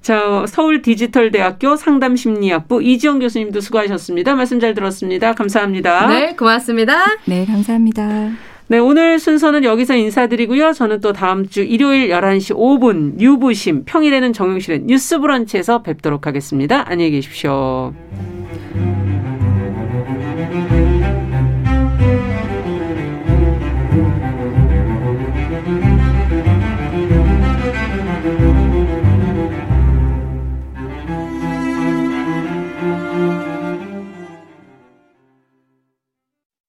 자, 0.08 0.46
서울 0.48 0.80
디지털대학교 0.80 1.76
상담심리학부 1.76 2.82
이지영 2.82 3.18
교수님도 3.18 3.60
수고하셨습니다. 3.60 4.36
말씀 4.36 4.58
잘 4.58 4.72
들었습니다. 4.72 5.34
감사합니다. 5.34 6.06
네, 6.06 6.34
고맙습니다. 6.34 7.04
네, 7.26 7.44
감사합니다. 7.44 8.30
네, 8.68 8.78
오늘 8.78 9.18
순서는 9.18 9.64
여기서 9.64 9.96
인사드리고요. 9.96 10.72
저는 10.72 11.02
또 11.02 11.12
다음 11.12 11.46
주 11.46 11.62
일요일 11.62 12.08
11시 12.08 12.56
5분 12.56 13.18
뉴부심 13.18 13.84
평일에는 13.84 14.32
정용실의 14.32 14.84
뉴스 14.86 15.18
브런치에서 15.18 15.82
뵙도록 15.82 16.26
하겠습니다. 16.26 16.84
안녕히 16.88 17.10
계십시오. 17.10 17.92